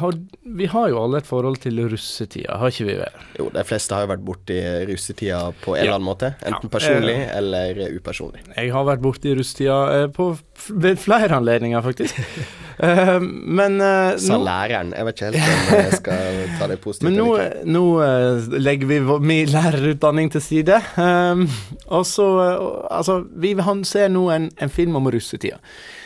har, 0.00 0.12
Vi 0.56 0.66
har 0.66 0.88
jo 0.90 0.98
alle 1.02 1.18
et 1.18 1.26
forhold 1.26 1.56
til 1.62 1.78
russetida, 1.88 2.56
har 2.60 2.70
ikke 2.70 2.86
vi 2.86 2.94
vel? 3.00 3.20
Jo, 3.38 3.48
de 3.54 3.64
fleste 3.64 3.94
har 3.94 4.04
jo 4.06 4.12
vært 4.12 4.24
borti 4.24 4.58
russetida 4.90 5.52
på 5.64 5.74
en 5.76 5.76
Ja. 5.76 5.82
eller 5.82 5.94
annen 5.98 6.08
måte. 6.08 6.34
Enten 6.44 6.68
Ja. 6.70 6.72
personlig 6.78 7.16
Eh. 7.28 7.36
eller 7.38 7.74
upersonlig. 7.98 8.40
Jeg 8.56 8.72
har 8.72 8.84
vært 8.84 9.00
borti 9.02 9.34
russetida 9.36 9.78
eh, 10.02 10.06
på 10.08 10.38
ved 10.70 10.98
flere 10.98 11.30
anledninger, 11.40 11.80
faktisk. 11.82 12.14
Eh, 12.78 13.20
men 13.20 13.78
uh, 13.80 14.16
Sa 14.18 14.34
nå 14.38 14.44
læreren. 14.46 14.92
Jeg 14.96 15.06
vet 15.08 15.20
ikke 15.20 15.30
helt 15.30 15.70
om 15.70 15.78
jeg 15.78 15.98
skal 16.00 16.38
ta 16.58 16.68
det 16.70 16.78
positivt. 16.82 17.08
Men 17.08 17.18
nå, 17.20 17.28
nå 17.70 17.84
uh, 18.00 18.58
legger 18.58 18.90
vi 18.90 19.00
vår- 19.06 19.24
min 19.24 19.50
lærerutdanning 19.52 20.32
til 20.34 20.42
side. 20.44 20.80
Um, 20.98 21.46
og 21.86 22.06
så 22.08 22.28
eh, 22.44 22.64
Altså, 22.94 23.20
vi 23.30 23.54
ser 23.84 24.08
nå 24.08 24.28
en, 24.30 24.50
en 24.58 24.70
film 24.70 24.96
om 24.96 25.10
russetida. 25.10 25.58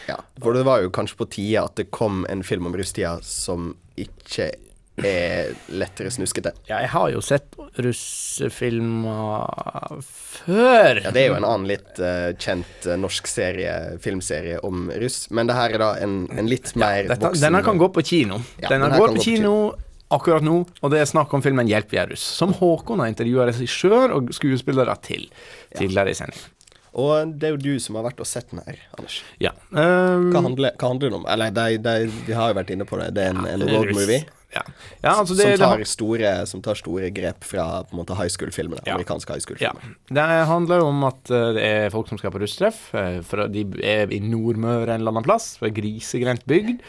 Ja, 0.08 0.16
for 0.40 0.56
det 0.56 0.64
var 0.64 0.80
jo 0.82 0.90
kanskje 0.90 1.18
på 1.20 1.28
tide 1.28 1.62
at 1.62 1.76
det 1.76 1.90
kom 1.90 2.24
en 2.28 2.42
film 2.42 2.66
om 2.66 2.76
russetida 2.76 3.18
som 3.22 3.74
ikke 3.98 4.52
er 5.06 5.52
lettere 5.70 6.10
snuskete. 6.10 6.52
Ja, 6.68 6.80
jeg 6.82 6.90
har 6.94 7.10
jo 7.12 7.20
sett 7.24 7.56
russefilmer 7.78 10.00
før. 10.02 11.02
Ja, 11.04 11.12
det 11.14 11.22
er 11.22 11.28
jo 11.30 11.38
en 11.38 11.48
annen 11.48 11.68
litt 11.70 12.00
uh, 12.02 12.30
kjent 12.40 12.88
uh, 12.88 12.96
norsk 13.00 13.30
serie, 13.30 13.74
filmserie 14.04 14.58
om 14.66 14.88
russ, 15.02 15.26
men 15.30 15.50
det 15.50 15.58
her 15.58 15.76
er 15.76 15.84
da 15.84 15.90
en, 16.02 16.20
en 16.34 16.50
litt 16.50 16.74
mer 16.78 17.08
Dette, 17.08 17.28
voksen 17.28 17.48
denne 17.48 17.62
kan 17.66 17.80
gå 17.80 17.90
på 17.94 18.04
kino. 18.06 18.40
Ja, 18.58 18.72
denne 18.72 18.88
denne 18.88 19.02
går 19.02 19.14
på 19.14 19.20
på 19.20 19.28
kino 19.30 19.54
akkurat 20.14 20.44
nå, 20.44 20.60
og 20.80 20.92
det 20.92 21.02
er 21.02 21.08
snakk 21.08 21.32
om 21.36 21.42
filmen 21.44 21.68
'Hjelp, 21.68 21.90
vi 21.92 22.00
er 22.00 22.12
russ', 22.12 22.28
som 22.40 22.54
Håkon 22.56 23.02
har 23.02 23.10
intervjua 23.12 23.48
regissør 23.50 24.14
og 24.16 24.30
skuespillere 24.36 24.94
til 25.04 25.26
tidligere 25.76 26.14
i 26.14 26.16
sendingen. 26.16 26.54
Og 26.98 27.34
det 27.38 27.46
er 27.46 27.54
jo 27.54 27.60
du 27.60 27.82
som 27.82 27.98
har 27.98 28.08
vært 28.08 28.20
og 28.22 28.26
sett 28.26 28.48
den 28.50 28.62
her, 28.64 28.78
Anders. 28.96 29.20
Ja. 29.42 29.52
Um, 29.70 30.30
Hva, 30.32 30.42
handler, 30.42 30.74
hva 30.80 30.90
handler 30.90 31.10
den 31.10 31.18
om? 31.20 31.26
Eller 31.30 31.52
de, 31.54 31.76
de, 31.84 31.94
de 32.26 32.34
har 32.34 32.50
jo 32.50 32.56
vært 32.58 32.72
inne 32.74 32.86
på 32.88 32.98
det. 32.98 33.12
Det 33.14 33.26
er 33.26 33.36
en, 33.36 33.44
en 33.44 33.62
det 33.62 33.68
er 33.68 33.76
road 33.76 33.92
movie. 33.94 34.24
Ja. 34.54 34.62
Ja, 35.04 35.10
altså 35.20 35.34
det- 35.36 35.58
som, 35.58 35.68
tar 35.68 35.84
store, 35.84 36.46
som 36.48 36.62
tar 36.64 36.74
store 36.80 37.10
grep 37.12 37.44
fra 37.44 37.82
på 37.84 37.92
en 37.92 37.98
måte 38.00 38.16
high 38.16 38.30
school-filmene. 38.32 38.80
Amerikanske 38.86 39.34
high 39.34 39.44
school-filmer. 39.44 39.94
Det 40.08 40.24
handler 40.48 40.80
jo 40.80 40.86
om 40.88 41.04
at 41.04 41.30
eh, 41.30 41.52
det 41.58 41.64
er 41.68 41.90
folk 41.92 42.08
som 42.08 42.18
skal 42.18 42.32
på 42.32 42.40
russtreff. 42.40 42.94
eh, 42.94 43.20
de 43.52 43.66
er 43.84 44.08
i 44.10 44.20
Nordmøre 44.24 44.88
en 44.94 45.00
eller 45.02 45.12
annen 45.12 45.24
plass, 45.28 45.58
en 45.62 45.74
grisegrendt 45.76 46.46
bygd. 46.48 46.80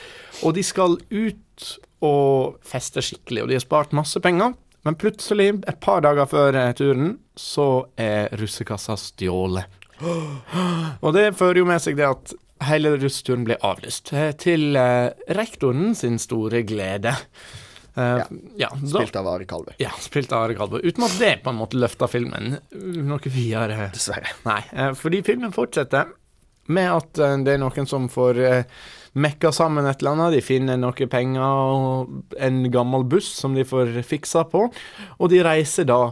Og 0.43 0.53
de 0.55 0.63
skal 0.63 0.95
ut 1.11 1.77
og 2.01 2.55
feste 2.63 3.01
skikkelig, 3.03 3.43
og 3.43 3.49
de 3.51 3.55
har 3.59 3.65
spart 3.65 3.91
masse 3.91 4.19
penger. 4.23 4.53
Men 4.87 4.95
plutselig, 4.95 5.49
et 5.67 5.79
par 5.83 5.99
dager 6.01 6.25
før 6.31 6.55
eh, 6.55 6.71
turen, 6.79 7.17
så 7.35 7.85
er 7.99 8.29
russekassa 8.39 8.95
stjålet. 8.95 9.65
Og 11.03 11.11
det 11.13 11.33
fører 11.35 11.59
jo 11.59 11.65
med 11.67 11.81
seg 11.83 11.97
det 11.99 12.07
at 12.07 12.31
hele 12.67 12.95
russeturen 12.97 13.43
blir 13.47 13.57
avlyst. 13.65 14.11
eh, 14.13 14.31
Til 14.39 14.75
eh, 14.75 15.09
rektoren 15.37 15.95
sin 15.95 16.17
store 16.19 16.63
glede. 16.67 17.15
Uh, 17.97 18.21
ja. 18.55 18.69
da- 18.69 18.87
Spilt 19.01 19.15
av 19.19 19.27
Are 19.27 19.43
Kalve. 19.49 19.73
ja, 19.81 19.89
spilt 19.99 20.31
av 20.31 20.43
Are 20.45 20.53
Kalve. 20.55 20.79
Uten 20.85 21.03
at 21.03 21.15
det 21.19 21.31
på 21.43 21.49
en 21.51 21.57
måte 21.59 21.75
løfta 21.81 22.07
filmen 22.07 22.53
noe 23.09 23.19
videre. 23.33 23.89
Dessverre. 23.91 24.29
Nei, 24.45 24.61
uh, 24.77 24.93
fordi 24.95 25.19
filmen 25.25 25.51
fortsetter 25.51 26.05
med 26.69 26.87
at 26.93 27.19
uh, 27.19 27.33
det 27.43 27.57
er 27.57 27.59
noen 27.59 27.89
som 27.89 28.05
får 28.07 28.39
mekka 29.19 29.51
sammen 29.51 29.89
et 29.89 29.99
eller 29.99 30.13
annet. 30.15 30.37
De 30.37 30.41
finner 30.45 30.77
noe 30.79 31.09
penger 31.11 31.41
og 31.43 32.37
en 32.39 32.61
gammel 32.71 33.03
buss 33.09 33.27
som 33.41 33.57
de 33.57 33.65
får 33.67 33.91
fiksa 34.05 34.45
på, 34.47 34.67
og 35.17 35.29
de 35.33 35.41
reiser 35.43 35.89
da 35.89 36.11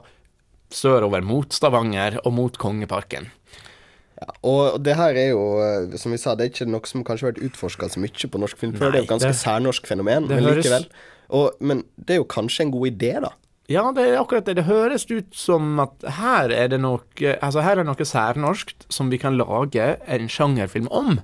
sørover 0.74 1.24
mot 1.24 1.54
Stavanger 1.56 2.18
og 2.26 2.34
mot 2.36 2.58
Kongeparken. 2.60 3.30
Og 4.44 4.80
det 4.84 4.96
her 4.98 5.14
er 5.16 5.30
jo, 5.30 5.44
eh, 5.62 5.98
som 5.98 6.12
vi 6.12 6.18
sa, 6.18 6.34
det 6.36 6.46
er 6.48 6.50
ikke 6.54 6.70
noe 6.72 6.86
som 6.90 7.04
kanskje 7.04 7.28
har 7.28 7.34
vært 7.36 7.44
utforska 7.52 7.90
så 7.94 8.02
mye 8.02 8.30
på 8.34 8.40
norsk 8.42 8.58
film 8.58 8.74
før. 8.74 8.92
det 8.92 9.02
er 9.02 9.06
jo 9.06 9.12
ganske 9.16 9.28
det- 9.34 9.42
særnorsk 9.44 9.86
fenomen, 9.88 10.28
men 10.28 10.44
høres- 10.44 10.64
likevel. 10.66 10.88
Og, 11.30 11.52
men 11.60 11.84
det 12.00 12.16
er 12.16 12.22
jo 12.22 12.26
kanskje 12.26 12.62
en 12.66 12.72
god 12.72 12.88
idé, 12.92 13.22
da. 13.22 13.30
Ja, 13.70 13.92
det 13.92 14.06
er 14.08 14.18
akkurat 14.22 14.46
det. 14.46 14.56
Det 14.56 14.64
høres 14.66 15.04
ut 15.12 15.34
som 15.36 15.78
at 15.84 15.92
her 16.18 16.50
er 16.56 16.70
det 16.70 16.80
noe 16.80 17.02
Altså 17.42 17.62
her 17.62 17.78
er 17.80 17.84
noe 17.84 17.96
særnorskt 18.08 18.86
som 18.90 19.10
vi 19.12 19.18
kan 19.20 19.36
lage 19.38 19.98
en 20.08 20.28
sjangerfilm 20.32 20.88
om. 20.90 21.20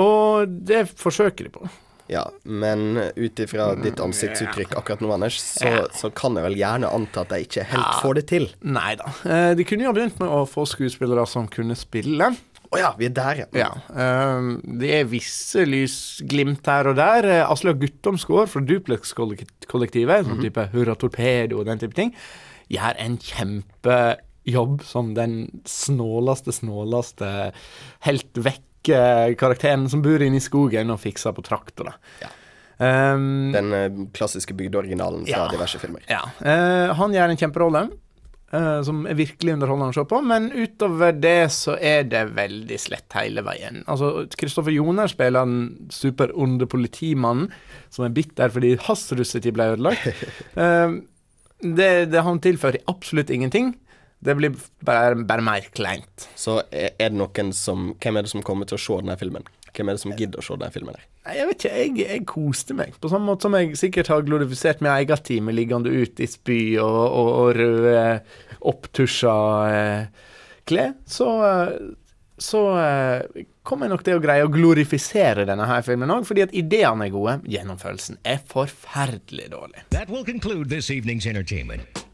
Og 0.00 0.48
det 0.66 0.88
forsøker 0.98 1.44
de 1.46 1.50
på. 1.54 1.68
Ja, 2.10 2.24
men 2.42 2.98
ut 3.14 3.38
ifra 3.38 3.68
ditt 3.78 4.00
ansiktsuttrykk 4.02 4.72
akkurat 4.80 5.02
nå, 5.04 5.12
Anders, 5.14 5.36
så, 5.38 5.86
så 5.94 6.10
kan 6.10 6.34
jeg 6.34 6.42
vel 6.48 6.56
gjerne 6.58 6.90
anta 6.90 7.22
at 7.22 7.30
de 7.30 7.44
ikke 7.44 7.62
helt 7.70 8.00
får 8.02 8.16
det 8.18 8.24
til. 8.32 8.48
Nei 8.66 8.96
da. 8.98 9.12
Eh, 9.30 9.50
de 9.58 9.66
kunne 9.68 9.86
jo 9.86 9.92
begynt 9.94 10.18
med 10.18 10.32
å 10.34 10.40
få 10.50 10.64
skuespillere 10.66 11.22
som 11.30 11.46
kunne 11.52 11.76
spille. 11.78 12.32
Å 12.70 12.78
ja, 12.78 12.90
vi 12.98 13.06
er 13.08 13.14
der, 13.14 13.38
ja. 13.42 13.46
Ja. 13.62 13.70
eh, 13.94 14.48
det 14.82 14.90
er 15.00 15.08
visse 15.10 15.64
lysglimt 15.66 16.66
her 16.70 16.90
og 16.92 16.98
der. 16.98 17.26
Eh, 17.26 17.44
Aslaug 17.50 17.80
Guttomsgård 17.82 18.50
fra 18.52 18.62
Duplex-kollektivet, 18.66 20.26
sånn 20.26 20.42
type 20.42 20.66
Hurra 20.74 20.94
Torpedo 20.98 21.60
og 21.62 21.66
den 21.70 21.82
type 21.82 21.98
ting, 21.98 22.10
gjør 22.70 22.98
en 23.02 23.18
kjempejobb 23.26 24.82
som 24.86 25.14
den 25.18 25.62
snåleste, 25.66 26.54
snåleste 26.54 27.30
helt 28.06 28.42
vekk 28.46 28.66
karakteren 28.84 29.88
som 29.90 30.02
bor 30.02 30.22
inne 30.22 30.36
i 30.40 30.44
skogen 30.44 30.90
og 30.90 31.00
fikser 31.02 31.34
på 31.36 31.42
traktorer. 31.46 31.96
Um, 32.80 33.50
Den 33.52 33.72
eh, 33.76 33.90
klassiske 34.16 34.54
bygdeoriginalen 34.56 35.26
fra 35.26 35.44
Ja. 35.44 35.48
diverse 35.52 35.78
filmer. 35.78 36.00
ja. 36.08 36.22
Uh, 36.40 36.94
han 36.96 37.12
gjør 37.12 37.28
en 37.34 37.36
kjemperolle. 37.36 37.90
Uh, 38.50 38.80
som 38.82 39.04
er 39.06 39.14
virkelig 39.14 39.52
underholdende 39.54 39.92
å 39.92 39.94
se 39.94 40.04
på. 40.10 40.18
Men 40.26 40.48
utover 40.50 41.12
det 41.12 41.52
så 41.54 41.76
er 41.78 42.02
det 42.10 42.24
veldig 42.34 42.78
slett 42.82 43.12
hele 43.14 43.44
veien. 43.46 43.84
Altså, 43.86 44.24
Kristoffer 44.34 44.72
Joner 44.74 45.06
spiller 45.06 45.44
den 45.46 45.86
superonde 45.94 46.66
politimannen 46.66 47.52
som 47.90 48.08
er 48.08 48.16
bitter 48.16 48.50
fordi 48.50 48.72
hans 48.88 49.04
russetid 49.12 49.54
ble 49.54 49.68
ødelagt. 49.76 50.08
Uh, 50.56 50.98
det, 51.78 52.10
det 52.10 52.24
han 52.26 52.40
tilfører 52.42 52.80
absolutt 52.90 53.30
ingenting. 53.30 53.76
Det 54.20 54.34
blir 54.36 54.52
bare, 54.84 55.16
bare 55.24 55.44
mer 55.44 55.64
kleint. 55.72 56.26
Så 56.36 56.58
er 56.68 56.92
det 56.98 57.16
noen 57.16 57.54
som 57.56 57.94
Hvem 58.00 58.18
er 58.20 58.26
det 58.26 58.32
som 58.34 58.44
kommer 58.44 58.68
til 58.68 58.76
å 58.76 58.82
se 58.82 58.98
denne 59.00 59.16
filmen? 59.20 59.46
Hvem 59.70 59.88
er 59.88 59.96
det 59.96 60.02
som 60.02 60.12
gidder 60.18 60.42
å 60.42 60.44
se 60.44 60.56
denne 60.58 60.74
filmen? 60.74 60.98
her? 60.98 61.06
Nei, 61.24 61.36
Jeg 61.38 61.48
vet 61.48 61.60
ikke, 61.64 61.76
jeg, 61.78 61.94
jeg 62.02 62.26
koste 62.28 62.76
meg. 62.76 62.98
På 63.00 63.10
samme 63.12 63.30
måte 63.30 63.46
som 63.46 63.56
jeg 63.56 63.78
sikkert 63.80 64.10
har 64.12 64.26
glorifisert 64.26 64.82
min 64.84 64.92
egen 64.92 65.24
time 65.24 65.54
liggende 65.56 65.92
ute 65.92 66.26
i 66.26 66.28
spy 66.28 66.60
og, 66.82 66.98
og, 67.06 67.30
og 67.44 67.54
røde, 67.60 68.02
opptusja 68.72 69.36
eh, 69.70 70.28
klær, 70.68 70.92
så, 71.08 71.30
eh, 71.46 71.72
så 72.40 72.64
eh, 72.82 73.46
kommer 73.64 73.88
jeg 73.88 73.94
nok 73.94 74.04
til 74.04 74.18
å 74.18 74.24
greie 74.26 74.44
å 74.44 74.52
glorifisere 74.52 75.46
denne 75.48 75.68
her 75.70 75.86
filmen 75.86 76.12
òg, 76.12 76.28
fordi 76.28 76.44
at 76.44 76.54
ideene 76.56 77.08
er 77.08 77.14
gode, 77.14 77.38
gjennomførelsen 77.48 78.20
er 78.24 78.44
forferdelig 78.52 79.48
dårlig. 79.54 79.86
That 79.96 80.12
will 80.12 80.28
conclude 80.28 80.68
this 80.68 80.90
evening's 80.92 81.28
entertainment. 81.30 82.09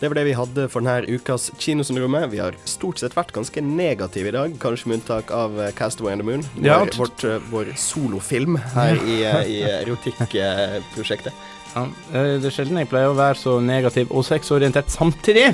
Det 0.00 0.08
var 0.08 0.16
det 0.16 0.22
vi 0.30 0.32
hadde 0.32 0.64
for 0.72 0.80
denne 0.80 1.04
ukas 1.12 1.50
Kinosyndromet. 1.60 2.30
Vi 2.32 2.38
har 2.40 2.54
stort 2.64 3.02
sett 3.02 3.12
vært 3.12 3.34
ganske 3.36 3.60
negative 3.60 4.30
i 4.30 4.32
dag, 4.32 4.54
kanskje 4.62 4.88
med 4.88 5.00
unntak 5.02 5.28
av 5.36 5.58
eh, 5.60 5.74
Castaway 5.76 6.14
and 6.14 6.22
the 6.22 6.28
Moon. 6.28 6.44
Vår, 6.54 6.64
Ja. 6.64 6.78
vårt, 6.96 7.24
eh, 7.24 7.36
vår 7.50 7.74
solofilm 7.76 8.56
her 8.72 8.96
i, 8.96 9.18
eh, 9.28 9.42
i 9.44 9.58
erotikkprosjektet. 9.82 11.36
Ja, 11.74 11.84
det 12.12 12.48
er 12.48 12.54
sjelden 12.54 12.80
jeg 12.80 12.88
pleier 12.90 13.12
å 13.12 13.18
være 13.18 13.36
så 13.38 13.58
negativ 13.62 14.08
og 14.10 14.24
sexorientert 14.26 14.88
samtidig, 14.90 15.52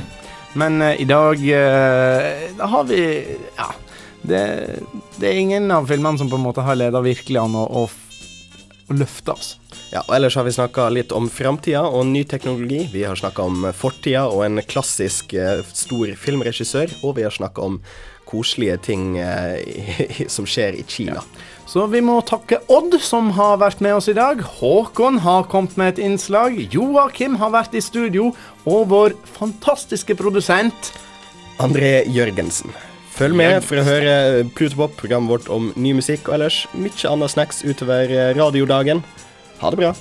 men 0.56 0.78
uh, 0.80 0.94
i 0.96 1.04
dag 1.04 1.42
uh, 1.42 2.54
da 2.56 2.70
har 2.72 2.86
vi 2.88 3.02
Ja. 3.58 3.72
Det, 4.26 4.80
det 5.20 5.28
er 5.28 5.36
ingen 5.38 5.70
av 5.70 5.84
filmene 5.86 6.18
som 6.18 6.30
på 6.30 6.38
en 6.38 6.42
måte 6.42 6.64
har 6.64 6.74
leda 6.74 6.98
virkelig 7.04 7.38
an 7.38 7.52
å, 7.54 7.66
å, 7.68 7.82
å 8.86 8.96
løfte 8.96 9.34
oss. 9.34 9.54
Ja, 9.92 10.02
og 10.06 10.14
Ellers 10.16 10.36
har 10.38 10.46
vi 10.46 10.54
snakka 10.54 10.88
litt 10.94 11.14
om 11.14 11.28
framtida 11.32 11.84
og 11.86 12.06
ny 12.10 12.24
teknologi. 12.28 12.84
Vi 12.92 13.04
har 13.06 13.18
snakka 13.18 13.46
om 13.46 13.66
fortida 13.76 14.26
og 14.30 14.44
en 14.46 14.62
klassisk 14.66 15.34
eh, 15.34 15.62
stor 15.74 16.12
filmregissør. 16.20 16.98
Og 17.02 17.16
vi 17.18 17.26
har 17.26 17.34
snakka 17.34 17.66
om 17.66 17.80
koselige 18.26 18.78
ting 18.90 19.18
eh, 19.22 20.26
som 20.34 20.48
skjer 20.48 20.78
i 20.78 20.86
Kina. 20.88 21.22
Så 21.66 21.88
vi 21.90 22.00
må 22.04 22.20
takke 22.22 22.60
Odd, 22.70 22.94
som 23.02 23.32
har 23.34 23.58
vært 23.58 23.82
med 23.82 23.96
oss 23.98 24.10
i 24.10 24.16
dag. 24.16 24.42
Håkon 24.60 25.18
har 25.24 25.48
kommet 25.50 25.74
med 25.78 25.94
et 25.94 26.04
innslag. 26.06 26.58
Joakim 26.70 27.38
har 27.42 27.54
vært 27.54 27.74
i 27.74 27.82
studio. 27.82 28.30
Og 28.66 28.86
vår 28.92 29.16
fantastiske 29.38 30.14
produsent 30.18 30.92
André 31.62 32.04
Jørgensen. 32.12 32.70
Følg 33.16 33.32
med 33.32 33.62
for 33.64 33.80
å 33.80 33.86
høre 33.86 34.44
Plutopop, 34.56 34.92
programmet 34.98 35.32
vårt 35.32 35.46
om 35.52 35.70
ny 35.80 35.94
musikk 35.96 36.28
og 36.28 36.36
ellers 36.36 36.58
mye 36.76 37.08
annet 37.08 37.32
snacks 37.32 37.62
utover 37.64 38.12
radiodagen. 38.36 39.00
Ha 39.62 39.72
det 39.72 39.80
bra. 39.80 39.94